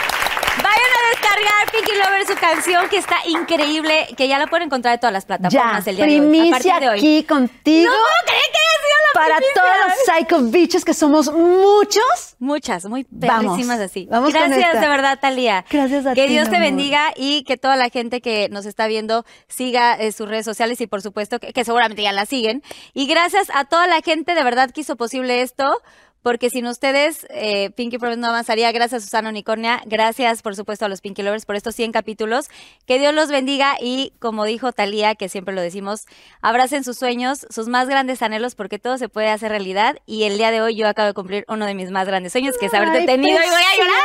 [0.58, 4.94] Vayan a descargar Pinky Lover su canción que está increíble, que ya la pueden encontrar
[4.96, 6.18] en todas las Ya, plataformas el día de hoy.
[6.18, 6.98] A primicia partir de hoy.
[7.00, 9.62] aquí contigo No puedo creer que haya sido la para primicia.
[9.62, 12.36] todos los psycho bitches que somos muchos.
[12.40, 14.08] Muchas, muy perrísimas así.
[14.12, 15.66] vamos Gracias de verdad, Talía.
[15.70, 16.70] Gracias a Que ti, Dios mi te amor.
[16.70, 20.80] bendiga y que toda la gente que nos está viendo siga eh, sus redes sociales
[20.82, 22.62] y por supuesto que, que seguramente ya la siguen.
[22.94, 25.82] Y gracias a toda la gente de verdad que hizo posible esto.
[26.24, 28.72] Porque sin ustedes, eh, Pinky Promise no avanzaría.
[28.72, 29.82] Gracias, Susana Unicornia.
[29.86, 32.48] Gracias, por supuesto, a los Pinky Lovers por estos 100 capítulos.
[32.88, 36.06] Que Dios los bendiga y, como dijo Talía, que siempre lo decimos,
[36.42, 39.98] abracen sus sueños, sus más grandes anhelos, porque todo se puede hacer realidad.
[40.06, 42.56] Y el día de hoy yo acabo de cumplir uno de mis más grandes sueños,
[42.58, 44.00] que es haberte Ay, tenido y voy a llorar.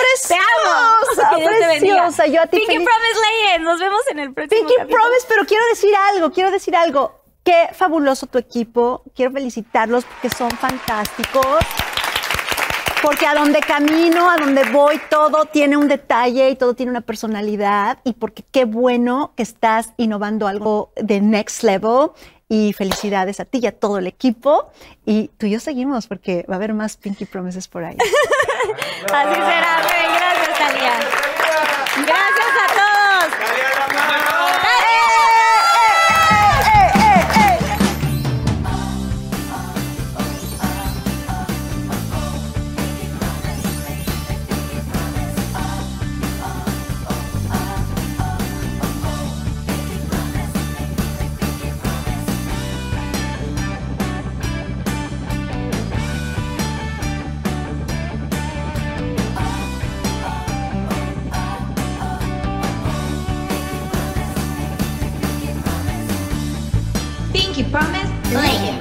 [0.00, 0.96] preciosa, ¡Te amo!
[1.06, 2.02] preciosa, Que Dios te bendiga.
[2.04, 2.26] preciosa.
[2.26, 2.88] Yo a ti Pinky feliz.
[2.88, 3.64] Promise Legend.
[3.64, 5.02] Nos vemos en el próximo Pinky capítulo.
[5.02, 7.20] Promise, pero quiero decir algo, quiero decir algo.
[7.46, 9.04] Qué fabuloso tu equipo.
[9.14, 11.46] Quiero felicitarlos porque son fantásticos.
[13.00, 17.02] Porque a donde camino, a donde voy, todo tiene un detalle y todo tiene una
[17.02, 17.98] personalidad.
[18.02, 22.10] Y porque qué bueno que estás innovando algo de next level.
[22.48, 24.72] Y felicidades a ti y a todo el equipo.
[25.04, 27.96] Y tú y yo seguimos porque va a haber más Pinky Promises por ahí.
[29.12, 29.82] Así será.
[29.82, 30.94] Ven, Gracias, Talía.
[32.04, 32.85] Gracias
[68.36, 68.75] Good.